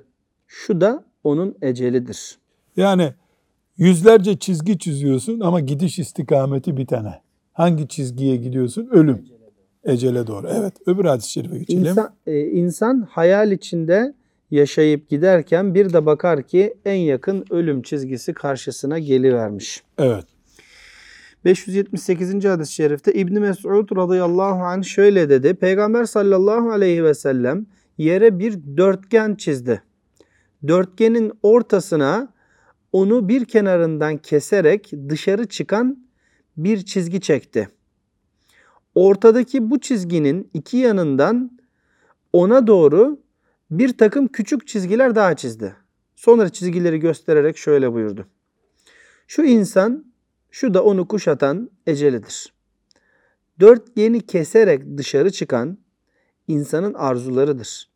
Şu 0.47 0.82
da 0.82 1.03
onun 1.23 1.56
ecelidir. 1.62 2.38
Yani 2.77 3.13
yüzlerce 3.77 4.39
çizgi 4.39 4.80
çiziyorsun 4.80 5.39
ama 5.39 5.60
gidiş 5.60 5.99
istikameti 5.99 6.77
bir 6.77 6.86
tane. 6.86 7.21
Hangi 7.53 7.88
çizgiye 7.88 8.36
gidiyorsun? 8.36 8.88
Ölüm. 8.91 9.25
Ecele 9.84 10.27
doğru. 10.27 10.47
Evet. 10.49 10.73
Öbür 10.86 11.06
hadis-i 11.06 11.32
şerife 11.32 11.58
geçelim. 11.58 11.86
İnsan, 11.86 12.13
e, 12.27 12.39
insan 12.39 13.08
hayal 13.10 13.51
içinde 13.51 14.13
yaşayıp 14.51 15.10
giderken 15.10 15.75
bir 15.75 15.93
de 15.93 16.06
bakar 16.06 16.43
ki 16.43 16.73
en 16.86 16.97
yakın 16.97 17.45
ölüm 17.49 17.82
çizgisi 17.82 18.34
karşısına 18.34 18.99
gelivermiş. 18.99 19.84
Evet. 19.97 20.37
578. 21.47 22.45
hadis-i 22.45 22.73
şerifte 22.73 23.13
İbn 23.13 23.39
Mes'ud 23.39 23.95
radıyallahu 23.95 24.63
anh 24.63 24.83
şöyle 24.83 25.29
dedi. 25.29 25.53
Peygamber 25.53 26.05
sallallahu 26.05 26.71
aleyhi 26.71 27.03
ve 27.03 27.13
sellem 27.13 27.65
yere 27.97 28.39
bir 28.39 28.77
dörtgen 28.77 29.36
çizdi. 29.36 29.83
Dörtgenin 30.67 31.31
ortasına 31.43 32.33
onu 32.91 33.29
bir 33.29 33.45
kenarından 33.45 34.17
keserek 34.17 34.91
dışarı 35.10 35.47
çıkan 35.47 36.07
bir 36.57 36.86
çizgi 36.86 37.21
çekti. 37.21 37.69
Ortadaki 38.95 39.69
bu 39.69 39.79
çizginin 39.79 40.49
iki 40.53 40.77
yanından 40.77 41.60
ona 42.33 42.67
doğru 42.67 43.19
bir 43.71 43.97
takım 43.97 44.27
küçük 44.27 44.67
çizgiler 44.67 45.15
daha 45.15 45.36
çizdi. 45.36 45.75
Sonra 46.15 46.49
çizgileri 46.49 46.99
göstererek 46.99 47.57
şöyle 47.57 47.93
buyurdu. 47.93 48.27
Şu 49.27 49.43
insan, 49.43 50.07
şu 50.60 50.74
da 50.74 50.84
onu 50.84 51.08
kuşatan 51.08 51.70
ecelidir. 51.88 52.54
Dörtgeni 53.60 54.22
keserek 54.22 54.98
dışarı 54.98 55.32
çıkan 55.32 55.78
insanın 56.48 56.93
arzularıdır. 56.93 57.89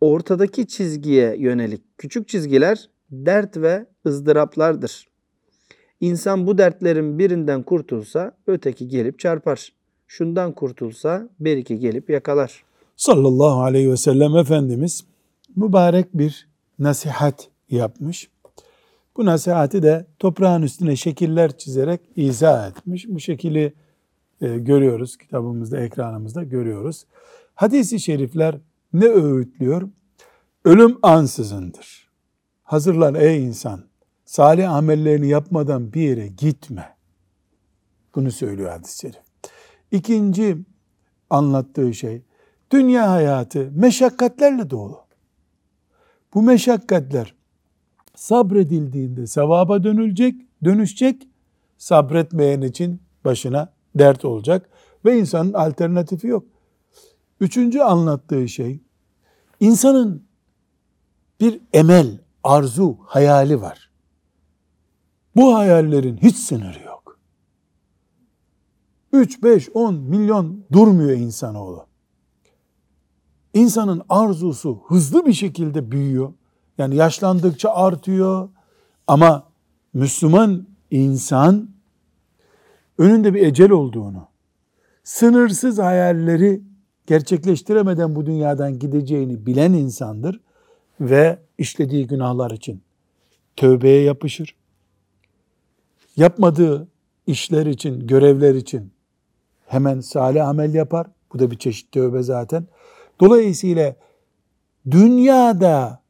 Ortadaki 0.00 0.66
çizgiye 0.66 1.36
yönelik 1.38 1.82
küçük 1.98 2.28
çizgiler 2.28 2.90
dert 3.10 3.56
ve 3.56 3.86
ızdıraplardır. 4.06 5.08
İnsan 6.00 6.46
bu 6.46 6.58
dertlerin 6.58 7.18
birinden 7.18 7.62
kurtulsa 7.62 8.36
öteki 8.46 8.88
gelip 8.88 9.18
çarpar. 9.18 9.72
Şundan 10.06 10.52
kurtulsa 10.52 11.28
bir 11.40 11.56
iki 11.56 11.78
gelip 11.78 12.10
yakalar. 12.10 12.64
Sallallahu 12.96 13.62
aleyhi 13.62 13.90
ve 13.90 13.96
sellem 13.96 14.36
Efendimiz 14.36 15.04
mübarek 15.56 16.06
bir 16.14 16.48
nasihat 16.78 17.48
yapmış. 17.70 18.33
Bu 19.16 19.24
nasihati 19.24 19.82
de 19.82 20.06
toprağın 20.18 20.62
üstüne 20.62 20.96
şekiller 20.96 21.58
çizerek 21.58 22.00
izah 22.16 22.70
etmiş. 22.70 23.06
Bu 23.08 23.20
şekili 23.20 23.74
e, 24.40 24.58
görüyoruz 24.58 25.16
kitabımızda, 25.16 25.80
ekranımızda 25.80 26.42
görüyoruz. 26.42 27.06
Hadis-i 27.54 28.00
şerifler 28.00 28.58
ne 28.92 29.08
öğütlüyor? 29.08 29.88
Ölüm 30.64 30.98
ansızındır. 31.02 32.10
Hazırlan 32.62 33.14
ey 33.14 33.44
insan. 33.44 33.84
Salih 34.24 34.72
amellerini 34.72 35.28
yapmadan 35.28 35.92
bir 35.92 36.00
yere 36.00 36.26
gitme. 36.26 36.96
Bunu 38.14 38.30
söylüyor 38.30 38.70
hadis-i 38.70 38.98
şerif. 38.98 39.22
İkinci 39.90 40.58
anlattığı 41.30 41.94
şey, 41.94 42.22
dünya 42.70 43.10
hayatı 43.10 43.70
meşakkatlerle 43.74 44.70
dolu. 44.70 45.04
Bu 46.34 46.42
meşakkatler 46.42 47.34
sabredildiğinde 48.14 49.26
sevaba 49.26 49.84
dönülecek, 49.84 50.34
dönüşecek, 50.64 51.28
sabretmeyen 51.78 52.60
için 52.60 53.02
başına 53.24 53.72
dert 53.94 54.24
olacak 54.24 54.70
ve 55.04 55.18
insanın 55.18 55.52
alternatifi 55.52 56.26
yok. 56.26 56.46
Üçüncü 57.40 57.80
anlattığı 57.80 58.48
şey, 58.48 58.80
insanın 59.60 60.24
bir 61.40 61.60
emel, 61.72 62.18
arzu, 62.42 62.98
hayali 63.00 63.60
var. 63.60 63.90
Bu 65.36 65.54
hayallerin 65.54 66.16
hiç 66.16 66.36
sınırı 66.36 66.82
yok. 66.82 67.18
3, 69.12 69.42
5, 69.42 69.68
10 69.74 69.94
milyon 69.94 70.64
durmuyor 70.72 71.18
insanoğlu. 71.18 71.86
İnsanın 73.54 74.02
arzusu 74.08 74.82
hızlı 74.86 75.26
bir 75.26 75.32
şekilde 75.32 75.92
büyüyor. 75.92 76.32
Yani 76.78 76.96
yaşlandıkça 76.96 77.70
artıyor. 77.70 78.48
Ama 79.06 79.48
Müslüman 79.94 80.66
insan 80.90 81.68
önünde 82.98 83.34
bir 83.34 83.46
ecel 83.46 83.70
olduğunu, 83.70 84.28
sınırsız 85.04 85.78
hayalleri 85.78 86.62
gerçekleştiremeden 87.06 88.16
bu 88.16 88.26
dünyadan 88.26 88.78
gideceğini 88.78 89.46
bilen 89.46 89.72
insandır 89.72 90.40
ve 91.00 91.38
işlediği 91.58 92.06
günahlar 92.06 92.50
için 92.50 92.82
tövbeye 93.56 94.02
yapışır. 94.02 94.56
Yapmadığı 96.16 96.88
işler 97.26 97.66
için, 97.66 98.06
görevler 98.06 98.54
için 98.54 98.92
hemen 99.66 100.00
salih 100.00 100.48
amel 100.48 100.74
yapar. 100.74 101.06
Bu 101.32 101.38
da 101.38 101.50
bir 101.50 101.58
çeşit 101.58 101.92
tövbe 101.92 102.22
zaten. 102.22 102.66
Dolayısıyla 103.20 103.96
dünyada 104.90 106.03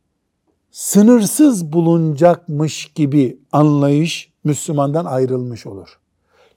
sınırsız 0.75 1.73
bulunacakmış 1.73 2.93
gibi 2.95 3.39
anlayış 3.53 4.33
Müslümandan 4.45 5.05
ayrılmış 5.05 5.67
olur. 5.67 5.99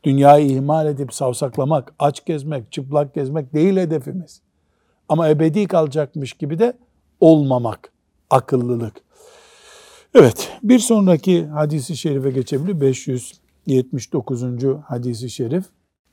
Dünyayı 0.04 0.48
ihmal 0.48 0.88
edip 0.88 1.14
savsaklamak, 1.14 1.94
aç 2.00 2.26
gezmek, 2.26 2.72
çıplak 2.72 3.14
gezmek 3.14 3.54
değil 3.54 3.78
hedefimiz. 3.78 4.42
Ama 5.10 5.30
ebedi 5.30 5.68
kalacakmış 5.68 6.34
gibi 6.34 6.60
de 6.60 6.74
olmamak, 7.20 7.92
akıllılık. 8.30 8.94
Evet, 10.16 10.52
bir 10.64 10.80
sonraki 10.80 11.46
hadisi 11.46 11.98
şerife 11.98 12.32
geçebilir. 12.32 12.82
579. 12.82 14.44
hadisi 14.86 15.30
şerif. 15.30 15.66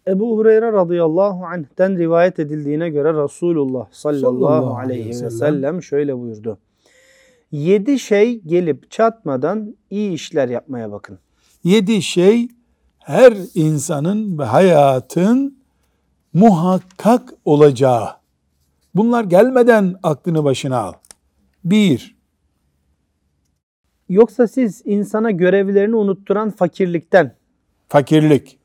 Ebu 0.09 0.37
Hureyre 0.37 0.73
radıyallahu 0.73 1.45
anh'ten 1.45 1.99
rivayet 1.99 2.38
edildiğine 2.38 2.90
göre 2.90 3.23
Resulullah 3.23 3.87
sallallahu, 3.90 4.21
Sallallahu 4.21 4.77
aleyhi 4.77 5.09
ve 5.09 5.31
sellem 5.31 5.83
şöyle 5.83 6.19
buyurdu. 6.19 6.59
Yedi 7.55 7.99
şey 7.99 8.40
gelip 8.40 8.90
çatmadan 8.90 9.77
iyi 9.90 10.12
işler 10.12 10.49
yapmaya 10.49 10.93
bakın. 10.93 11.19
Yedi 11.64 12.03
şey 12.03 12.49
her 12.99 13.33
insanın 13.55 14.38
ve 14.38 14.45
hayatın 14.45 15.59
muhakkak 16.33 17.35
olacağı. 17.45 18.09
Bunlar 18.95 19.25
gelmeden 19.25 19.95
aklını 20.03 20.45
başına 20.45 20.79
al. 20.79 20.93
Bir, 21.64 22.17
Yoksa 24.09 24.49
siz 24.49 24.83
insana 24.85 25.31
görevlerini 25.31 25.97
unutturan 25.97 26.51
fakirlikten, 26.51 27.37
fakirlik. 27.88 28.59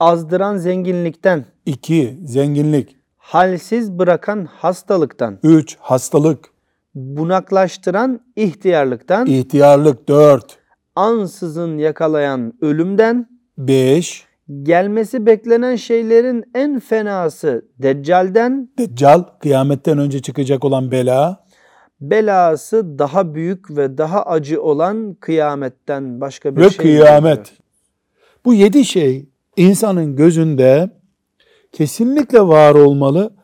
azdıran 0.00 0.56
zenginlikten, 0.56 1.44
iki 1.66 2.18
zenginlik. 2.24 2.96
halsiz 3.16 3.98
bırakan 3.98 4.44
hastalıktan, 4.44 5.38
Üç, 5.42 5.76
hastalık. 5.80 6.50
Bunaklaştıran 6.94 8.20
ihtiyarlıktan, 8.36 9.26
ihtiyarlık. 9.26 10.08
Dört, 10.08 10.58
ansızın 10.96 11.78
yakalayan 11.78 12.52
ölümden, 12.60 13.26
beş, 13.58 14.26
gelmesi 14.62 15.26
beklenen 15.26 15.76
şeylerin 15.76 16.44
en 16.54 16.80
fenası 16.80 17.64
Deccal'den, 17.78 18.68
deccal, 18.78 19.22
kıyametten 19.40 19.98
önce 19.98 20.22
çıkacak 20.22 20.64
olan 20.64 20.90
bela. 20.90 21.44
belası 22.00 22.98
daha 22.98 23.34
büyük 23.34 23.76
ve 23.76 23.98
daha 23.98 24.22
acı 24.22 24.62
olan 24.62 25.14
kıyametten 25.14 26.20
başka 26.20 26.56
bir 26.56 26.60
ve 26.60 26.70
şey 26.70 26.78
kıyamet. 26.78 27.36
değildir. 27.36 27.58
Bu 28.44 28.54
yedi 28.54 28.84
şey 28.84 29.28
insanın 29.56 30.16
gözünde 30.16 30.90
kesinlikle 31.72 32.40
var 32.40 32.74
olmalı. 32.74 33.34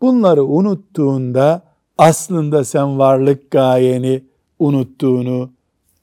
Bunları 0.00 0.44
unuttuğunda 0.44 1.62
aslında 1.98 2.64
sen 2.64 2.98
varlık 2.98 3.50
gayeni 3.50 4.22
unuttuğunu 4.58 5.50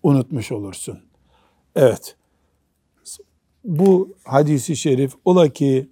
unutmuş 0.04 0.52
olursun. 0.52 1.00
Evet. 1.76 2.16
Bu 3.64 4.16
hadisi 4.24 4.76
şerif 4.76 5.14
ola 5.26 5.50
ki 5.50 5.90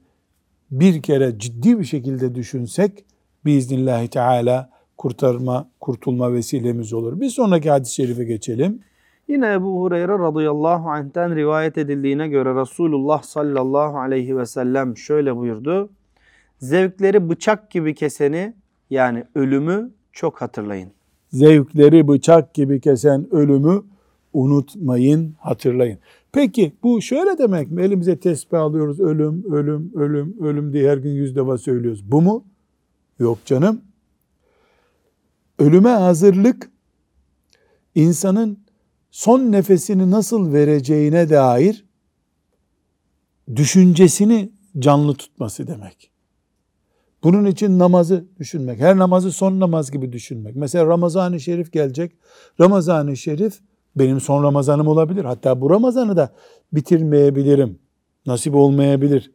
bir 0.72 1.02
kere 1.02 1.40
ciddi 1.40 1.80
bir 1.80 1.84
şekilde 1.84 2.36
düşünsek 2.36 3.06
biiznillahü 3.46 4.08
teala 4.08 4.70
kurtarma, 4.98 5.70
kurtulma 5.80 6.34
vesilemiz 6.34 6.94
olur. 6.94 7.22
Bir 7.22 7.30
sonraki 7.30 7.70
hadis-i 7.70 7.94
şerife 7.94 8.24
geçelim. 8.24 8.80
Yine 9.28 9.54
Ebu 9.54 9.82
Hureyre 9.82 10.20
radıyallahu 10.20 10.90
anh'ten 10.90 11.36
rivayet 11.36 11.78
edildiğine 11.78 12.28
göre 12.28 12.62
Resulullah 12.62 13.24
sallallahu 13.24 13.98
aleyhi 14.00 14.38
ve 14.38 14.46
sellem 14.46 14.98
şöyle 14.98 15.36
buyurdu. 15.36 15.90
Zevkleri 16.60 17.30
bıçak 17.30 17.72
gibi 17.72 17.96
keseni 17.96 18.54
yani 18.92 19.24
ölümü 19.36 19.92
çok 20.12 20.42
hatırlayın. 20.42 20.92
zevkleri 21.32 22.08
bıçak 22.08 22.54
gibi 22.54 22.82
kesen 22.82 23.34
ölümü 23.36 23.84
unutmayın, 24.34 25.36
hatırlayın. 25.40 26.00
Peki 26.32 26.74
bu 26.84 27.02
şöyle 27.02 27.38
demek 27.38 27.72
mi? 27.72 27.82
Elimize 27.82 28.20
tesbih 28.20 28.60
alıyoruz, 28.60 29.00
ölüm, 29.00 29.54
ölüm, 29.54 29.92
ölüm, 29.96 30.36
ölüm 30.44 30.74
diye 30.74 30.90
her 30.90 30.98
gün 30.98 31.12
yüz 31.12 31.36
defa 31.36 31.58
söylüyoruz. 31.58 32.12
Bu 32.12 32.22
mu? 32.22 32.46
Yok 33.20 33.46
canım. 33.46 33.82
Ölüme 35.60 35.90
hazırlık, 35.90 36.72
insanın 37.96 38.58
son 39.12 39.52
nefesini 39.52 40.12
nasıl 40.12 40.54
vereceğine 40.54 41.30
dair 41.30 41.86
düşüncesini 43.56 44.52
canlı 44.80 45.14
tutması 45.14 45.68
demek. 45.68 46.11
Bunun 47.24 47.46
için 47.46 47.80
namazı 47.80 48.26
düşünmek. 48.40 48.80
Her 48.80 48.98
namazı 48.98 49.32
son 49.32 49.60
namaz 49.60 49.92
gibi 49.92 50.14
düşünmek. 50.14 50.56
Mesela 50.56 50.86
Ramazan-ı 50.86 51.40
Şerif 51.40 51.72
gelecek. 51.72 52.12
Ramazan-ı 52.60 53.18
Şerif 53.18 53.60
benim 53.96 54.22
son 54.22 54.44
Ramazanım 54.44 54.88
olabilir. 54.88 55.26
Hatta 55.26 55.62
bu 55.62 55.70
Ramazan'ı 55.70 56.18
da 56.18 56.32
bitirmeyebilirim. 56.74 57.80
Nasip 58.26 58.56
olmayabilir. 58.56 59.32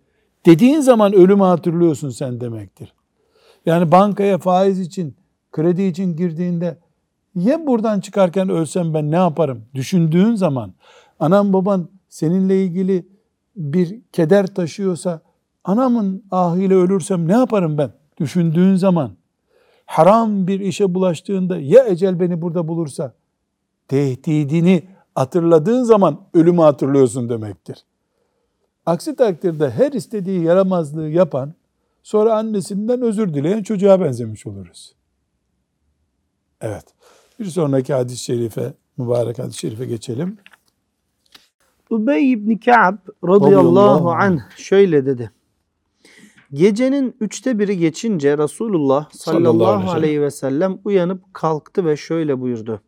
Dediğin 0.47 0.81
zaman 0.81 1.13
ölümü 1.13 1.43
hatırlıyorsun 1.43 2.11
sen 2.11 2.41
demektir. 2.41 2.95
Yani 3.67 3.93
bankaya 3.93 4.39
faiz 4.39 4.81
için, 4.81 5.17
kredi 5.53 5.83
için 5.83 6.17
girdiğinde 6.17 6.79
ya 7.35 7.67
buradan 7.67 8.01
çıkarken 8.01 8.49
ölsem 8.49 8.95
ben 8.95 9.11
ne 9.11 9.17
yaparım? 9.17 9.65
Düşündüğün 9.75 10.35
zaman 10.35 10.75
anam 11.21 11.53
baban 11.53 11.89
seninle 12.09 12.65
ilgili 12.65 13.07
bir 13.57 14.01
keder 14.13 14.47
taşıyorsa 14.47 15.21
anamın 15.67 16.25
ahıyla 16.31 16.77
ölürsem 16.77 17.29
ne 17.29 17.33
yaparım 17.33 17.79
ben? 17.79 17.91
Düşündüğün 18.21 18.75
zaman 18.75 19.17
haram 19.87 20.47
bir 20.47 20.61
işe 20.61 20.95
bulaştığında 20.95 21.59
ya 21.59 21.87
ecel 21.87 22.21
beni 22.21 22.43
burada 22.43 22.69
bulursa 22.69 23.15
tehdidini 23.89 24.89
hatırladığın 25.15 25.83
zaman 25.83 26.21
ölümü 26.35 26.61
hatırlıyorsun 26.61 27.29
demektir. 27.29 27.85
Aksi 28.87 29.17
takdirde 29.17 29.71
her 29.71 29.93
istediği 29.93 30.43
yaramazlığı 30.43 31.09
yapan 31.09 31.55
sonra 32.03 32.35
annesinden 32.37 33.03
özür 33.03 33.35
dileyen 33.35 33.63
çocuğa 33.63 34.01
benzemiş 34.01 34.47
oluruz. 34.47 34.95
Evet. 36.61 36.85
Bir 37.41 37.45
sonraki 37.45 37.95
hadis-i 37.95 38.25
şerife 38.25 38.73
mübarek 38.97 39.39
hadis-i 39.39 39.59
şerife 39.59 39.87
geçelim. 39.87 40.39
Ubey 41.91 42.33
ibn 42.33 42.57
Ka'b 42.57 42.99
radıyallahu 43.25 44.11
anh 44.11 44.41
şöyle 44.57 45.07
dedi. 45.07 45.31
Gecenin 46.53 47.17
üçte 47.21 47.59
biri 47.59 47.79
geçince 47.79 48.39
Resulullah 48.39 49.11
Sallallahu 49.11 49.51
aleyhi 49.51 49.51
ve 49.51 49.61
sallallahu 49.61 49.81
sellem. 49.83 49.99
aleyhi 49.99 50.23
ve 50.23 50.31
sellem 50.31 50.79
uyanıp 50.85 51.35
kalktı 51.35 51.85
ve 51.85 51.97
şöyle 51.97 52.41
buyurdu. 52.41 52.81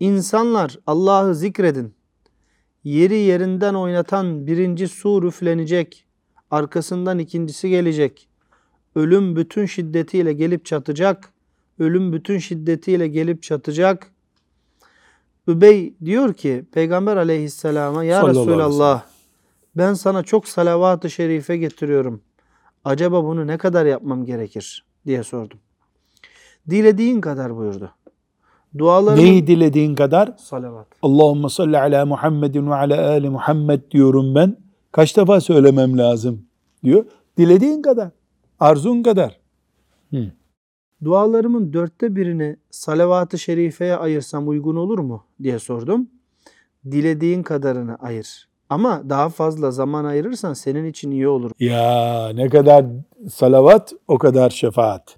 İnsanlar 0.00 0.78
Allah'ı 0.86 1.34
zikredin. 1.34 1.94
Yeri 2.84 3.14
yerinden 3.16 3.74
oynatan 3.74 4.46
birinci 4.46 4.88
su 4.88 5.26
üflenecek. 5.26 6.04
Arkasından 6.50 7.18
ikincisi 7.18 7.68
gelecek. 7.68 8.28
Ölüm 8.94 9.36
bütün 9.36 9.66
şiddetiyle 9.66 10.32
gelip 10.32 10.64
çatacak. 10.64 11.32
Ölüm 11.78 12.12
bütün 12.12 12.38
şiddetiyle 12.38 13.08
gelip 13.08 13.42
çatacak. 13.42 14.12
Übey 15.48 15.94
diyor 16.04 16.34
ki 16.34 16.64
Peygamber 16.72 17.16
aleyhisselama 17.16 18.04
ya 18.04 18.20
Sallallahu 18.20 18.50
Resulallah 18.50 19.04
ben 19.76 19.94
sana 19.94 20.22
çok 20.22 20.48
salavat-ı 20.48 21.10
şerife 21.10 21.56
getiriyorum. 21.56 22.20
Acaba 22.84 23.24
bunu 23.24 23.46
ne 23.46 23.58
kadar 23.58 23.86
yapmam 23.86 24.24
gerekir 24.24 24.84
diye 25.06 25.22
sordum. 25.22 25.58
Dilediğin 26.70 27.20
kadar 27.20 27.56
buyurdu. 27.56 27.90
Dualarımın 28.78 29.24
Neyi 29.24 29.46
dilediğin 29.46 29.94
kadar? 29.94 30.32
salavat. 30.38 30.86
Allahümme 31.02 31.48
salli 31.48 31.78
ala 31.78 32.06
Muhammedin 32.06 32.70
ve 32.70 32.74
ala 32.74 33.08
ali 33.08 33.30
Muhammed 33.30 33.90
diyorum 33.90 34.34
ben. 34.34 34.56
Kaç 34.92 35.16
defa 35.16 35.40
söylemem 35.40 35.98
lazım 35.98 36.42
diyor. 36.84 37.04
Dilediğin 37.38 37.82
kadar. 37.82 38.10
Arzun 38.60 39.02
kadar. 39.02 39.40
Dualarımın 41.04 41.72
dörtte 41.72 42.16
birini 42.16 42.56
salavat-ı 42.70 43.38
şerifeye 43.38 43.96
ayırsam 43.96 44.48
uygun 44.48 44.76
olur 44.76 44.98
mu 44.98 45.24
diye 45.42 45.58
sordum. 45.58 46.08
Dilediğin 46.84 47.42
kadarını 47.42 47.96
ayır. 47.96 48.47
Ama 48.70 49.02
daha 49.08 49.28
fazla 49.28 49.70
zaman 49.70 50.04
ayırırsan 50.04 50.52
senin 50.52 50.84
için 50.84 51.10
iyi 51.10 51.28
olur. 51.28 51.50
Ya 51.60 52.28
ne 52.34 52.48
kadar 52.48 52.86
salavat 53.30 53.92
o 54.08 54.18
kadar 54.18 54.50
şefaat. 54.50 55.16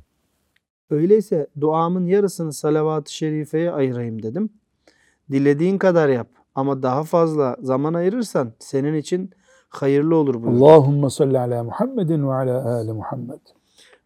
Öyleyse 0.91 1.47
duamın 1.61 2.07
yarısını 2.07 2.53
salavat-ı 2.53 3.13
şerifeye 3.15 3.71
ayırayım 3.71 4.23
dedim. 4.23 4.51
Dilediğin 5.31 5.79
kadar 5.79 6.09
yap 6.09 6.29
ama 6.55 6.83
daha 6.83 7.05
fazla 7.05 7.57
zaman 7.61 7.95
ayırırsan 7.95 8.53
senin 8.59 8.95
için 8.95 9.31
hayırlı 9.69 10.17
olur 10.17 10.43
buyurdu. 10.43 10.65
Allahümme 10.65 11.11
salli 11.11 11.39
ala 11.39 11.65
Muhammedin 11.65 12.29
ve 12.29 12.33
ala 12.35 12.75
ali 12.75 12.93
Muhammed. 12.93 13.41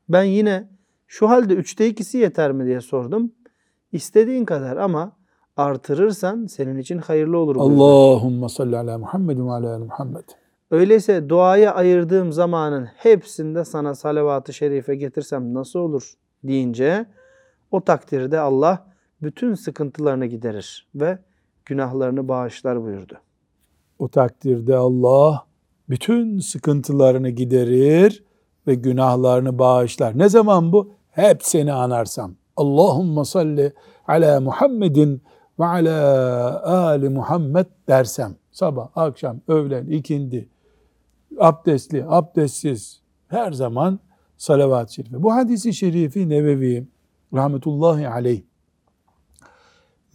Ben 0.08 0.24
yine 0.24 0.68
şu 1.06 1.28
halde 1.28 1.54
üçte 1.54 1.86
ikisi 1.86 2.18
yeter 2.18 2.52
mi 2.52 2.66
diye 2.66 2.80
sordum. 2.80 3.32
İstediğin 3.92 4.44
kadar 4.44 4.76
ama 4.76 5.12
artırırsan 5.56 6.46
senin 6.46 6.78
için 6.78 6.98
hayırlı 6.98 7.38
olur 7.38 7.54
buyurdu. 7.54 7.84
Allahümme 7.84 8.48
salli 8.48 8.76
ala 8.76 8.98
Muhammedin 8.98 9.46
ve 9.46 9.52
ala 9.52 9.78
Muhammed. 9.78 10.24
Öyleyse 10.70 11.28
duaya 11.28 11.74
ayırdığım 11.74 12.32
zamanın 12.32 12.84
hepsinde 12.84 13.64
sana 13.64 13.94
salavat-ı 13.94 14.52
şerife 14.52 14.94
getirsem 14.94 15.54
nasıl 15.54 15.78
olur 15.78 16.14
deyince 16.44 17.06
o 17.70 17.80
takdirde 17.80 18.40
Allah 18.40 18.86
bütün 19.22 19.54
sıkıntılarını 19.54 20.26
giderir 20.26 20.88
ve 20.94 21.18
günahlarını 21.64 22.28
bağışlar 22.28 22.82
buyurdu. 22.82 23.14
O 23.98 24.08
takdirde 24.08 24.76
Allah 24.76 25.46
bütün 25.88 26.38
sıkıntılarını 26.38 27.30
giderir 27.30 28.24
ve 28.66 28.74
günahlarını 28.74 29.58
bağışlar. 29.58 30.18
Ne 30.18 30.28
zaman 30.28 30.72
bu? 30.72 30.92
Hep 31.10 31.42
seni 31.42 31.72
anarsam. 31.72 32.34
Allahümme 32.56 33.24
salli 33.24 33.72
ala 34.08 34.40
Muhammedin 34.40 35.22
ve 35.58 35.64
ala 35.64 36.62
ali 36.64 37.08
Muhammed 37.08 37.66
dersem. 37.88 38.34
Sabah, 38.52 38.88
akşam, 38.94 39.40
öğlen, 39.48 39.86
ikindi, 39.86 40.48
abdestli, 41.38 42.04
abdestsiz 42.08 43.00
her 43.28 43.52
zaman 43.52 44.00
salavat-ı 44.36 44.94
şerife. 44.94 45.22
Bu 45.22 45.34
hadisi 45.34 45.74
şerifi 45.74 46.28
Nevevi 46.28 46.88
rahmetullahi 47.34 48.08
aleyh 48.08 48.42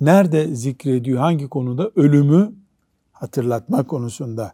nerede 0.01 0.55
zikrediyor? 0.55 1.19
Hangi 1.19 1.49
konuda? 1.49 1.91
Ölümü 1.95 2.51
hatırlatma 3.11 3.87
konusunda. 3.87 4.53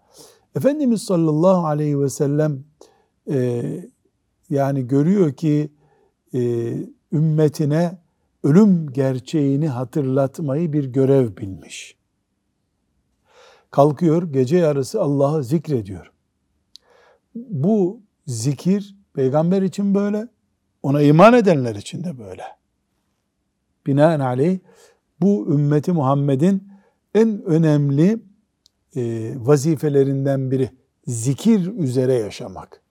Efendimiz 0.56 1.02
sallallahu 1.02 1.66
aleyhi 1.66 2.00
ve 2.00 2.10
sellem 2.10 2.64
e, 3.32 3.64
yani 4.50 4.88
görüyor 4.88 5.34
ki 5.34 5.72
e, 6.34 6.40
ümmetine 7.12 7.98
ölüm 8.46 8.94
gerçeğini 8.94 9.68
hatırlatmayı 9.68 10.74
bir 10.74 10.86
görev 10.86 11.38
bilmiş. 11.38 11.98
Kalkıyor 13.72 14.34
gece 14.34 14.58
yarısı 14.58 15.02
Allah'ı 15.02 15.44
zikrediyor. 15.44 16.12
Bu 17.36 18.02
zikir 18.28 18.96
peygamber 19.14 19.62
için 19.62 19.96
böyle, 19.96 20.28
ona 20.84 21.02
iman 21.02 21.34
edenler 21.34 21.76
için 21.76 22.04
de 22.04 22.20
böyle. 22.20 22.44
Binaenaleyh 23.88 24.60
bu 25.22 25.48
ümmeti 25.54 25.92
Muhammed'in 25.92 26.68
en 27.16 27.44
önemli 27.44 28.20
e, 28.96 29.34
vazifelerinden 29.38 30.52
biri 30.52 30.70
zikir 31.08 31.68
üzere 31.68 32.14
yaşamak. 32.14 32.82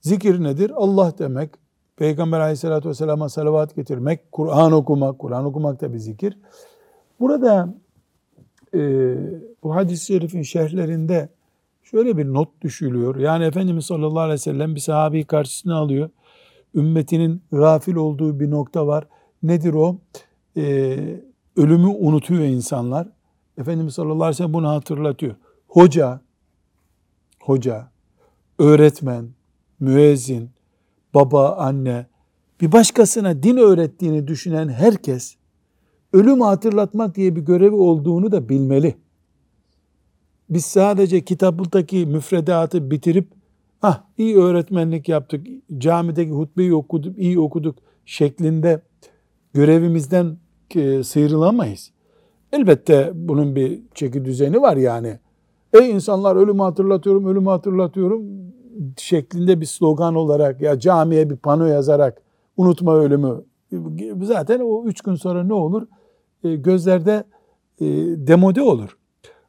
Zikir 0.00 0.42
nedir? 0.42 0.72
Allah 0.74 1.18
demek, 1.18 1.50
Peygamber 1.96 2.40
aleyhissalatü 2.40 2.88
vesselam'a 2.88 3.28
salavat 3.28 3.76
getirmek, 3.76 4.32
Kur'an 4.32 4.72
okumak, 4.72 5.18
Kur'an 5.18 5.44
okumak 5.44 5.80
da 5.80 5.92
bir 5.92 5.98
zikir. 5.98 6.38
Burada 7.20 7.74
e, 8.74 8.80
bu 9.62 9.74
hadis-i 9.74 10.06
şerifin 10.06 10.42
şerhlerinde 10.42 11.28
şöyle 11.82 12.16
bir 12.16 12.26
not 12.26 12.48
düşülüyor. 12.62 13.16
Yani 13.16 13.44
Efendimiz 13.44 13.84
sallallahu 13.86 14.20
aleyhi 14.20 14.34
ve 14.34 14.38
sellem 14.38 14.74
bir 14.74 14.80
sahabeyi 14.80 15.24
karşısına 15.24 15.76
alıyor. 15.76 16.10
Ümmetinin 16.74 17.42
gafil 17.52 17.94
olduğu 17.94 18.40
bir 18.40 18.50
nokta 18.50 18.86
var. 18.86 19.04
Nedir 19.42 19.74
o? 19.74 19.98
Ee, 20.56 21.20
ölümü 21.56 21.86
unutuyor 21.86 22.42
insanlar. 22.42 23.08
Efendimiz 23.58 23.94
sallallahu 23.94 24.14
aleyhi 24.14 24.30
ve 24.30 24.36
sellem 24.36 24.52
bunu 24.52 24.68
hatırlatıyor. 24.68 25.34
Hoca, 25.68 26.20
hoca, 27.40 27.90
öğretmen, 28.58 29.28
müezzin, 29.80 30.50
baba, 31.14 31.56
anne, 31.56 32.06
bir 32.60 32.72
başkasına 32.72 33.42
din 33.42 33.56
öğrettiğini 33.56 34.28
düşünen 34.28 34.68
herkes 34.68 35.36
ölümü 36.12 36.42
hatırlatmak 36.42 37.16
diye 37.16 37.36
bir 37.36 37.40
görevi 37.40 37.74
olduğunu 37.74 38.32
da 38.32 38.48
bilmeli. 38.48 38.94
Biz 40.50 40.64
sadece 40.64 41.24
kitaptaki 41.24 42.06
müfredatı 42.06 42.90
bitirip 42.90 43.28
ah 43.82 44.02
iyi 44.18 44.36
öğretmenlik 44.36 45.08
yaptık, 45.08 45.46
camideki 45.78 46.30
hutbeyi 46.30 46.74
okuduk, 46.74 47.18
iyi 47.18 47.40
okuduk 47.40 47.76
şeklinde 48.06 48.82
görevimizden 49.54 50.36
e, 50.74 51.02
sıyrılamayız. 51.02 51.92
Elbette 52.52 53.10
bunun 53.14 53.56
bir 53.56 53.82
çeki 53.94 54.24
düzeni 54.24 54.62
var 54.62 54.76
yani. 54.76 55.18
Ey 55.72 55.90
insanlar 55.90 56.36
ölümü 56.36 56.62
hatırlatıyorum, 56.62 57.26
ölümü 57.26 57.48
hatırlatıyorum 57.48 58.51
şeklinde 58.96 59.60
bir 59.60 59.66
slogan 59.66 60.14
olarak 60.14 60.62
ya 60.62 60.78
camiye 60.80 61.30
bir 61.30 61.36
pano 61.36 61.66
yazarak 61.66 62.22
unutma 62.56 62.96
ölümü. 62.96 63.44
Zaten 64.22 64.60
o 64.60 64.84
üç 64.84 65.00
gün 65.00 65.14
sonra 65.14 65.44
ne 65.44 65.54
olur? 65.54 65.86
E, 66.44 66.56
gözlerde 66.56 67.24
e, 67.80 67.86
demode 68.26 68.62
olur. 68.62 68.98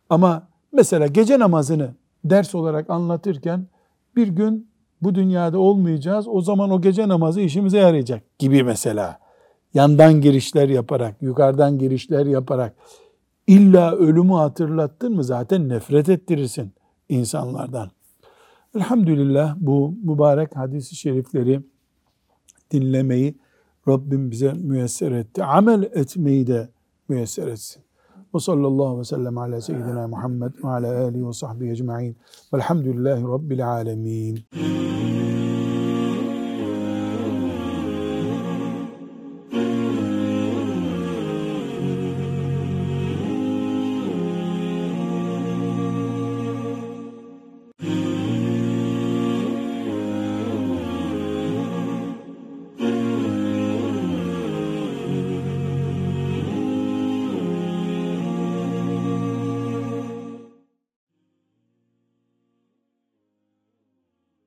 Ama 0.09 0.47
mesela 0.71 1.07
gece 1.07 1.39
namazını 1.39 1.93
ders 2.25 2.55
olarak 2.55 2.89
anlatırken 2.89 3.67
bir 4.15 4.27
gün 4.27 4.67
bu 5.01 5.15
dünyada 5.15 5.59
olmayacağız. 5.59 6.27
O 6.27 6.41
zaman 6.41 6.69
o 6.69 6.81
gece 6.81 7.07
namazı 7.07 7.41
işimize 7.41 7.77
yarayacak 7.77 8.39
gibi 8.39 8.63
mesela. 8.63 9.19
Yandan 9.73 10.21
girişler 10.21 10.69
yaparak, 10.69 11.21
yukarıdan 11.21 11.79
girişler 11.79 12.25
yaparak 12.25 12.75
illa 13.47 13.95
ölümü 13.95 14.33
hatırlattın 14.33 15.15
mı 15.15 15.23
zaten 15.23 15.69
nefret 15.69 16.09
ettirirsin 16.09 16.73
insanlardan. 17.09 17.91
Elhamdülillah 18.75 19.55
bu 19.59 19.93
mübarek 20.03 20.55
hadisi 20.55 20.95
şerifleri 20.95 21.61
dinlemeyi 22.71 23.37
Rabbim 23.87 24.31
bize 24.31 24.53
müyesser 24.53 25.11
etti. 25.11 25.43
Amel 25.43 25.83
etmeyi 25.83 26.47
de 26.47 26.69
müyesser 27.09 27.47
etsin. 27.47 27.83
Ve 28.35 28.39
sallallahu 28.39 28.99
ve 28.99 29.03
sellem 29.03 29.37
ala 29.37 29.61
seyyidina 29.61 30.07
Muhammed 30.07 30.51
ve 30.63 30.67
ala 30.67 31.03
alihi 31.03 31.27
ve 31.27 31.33
sahbihi 31.33 31.71
ecma'in. 31.71 32.17
Velhamdülillahi 32.53 33.23
Rabbil 33.23 33.69
alemin. 33.69 34.39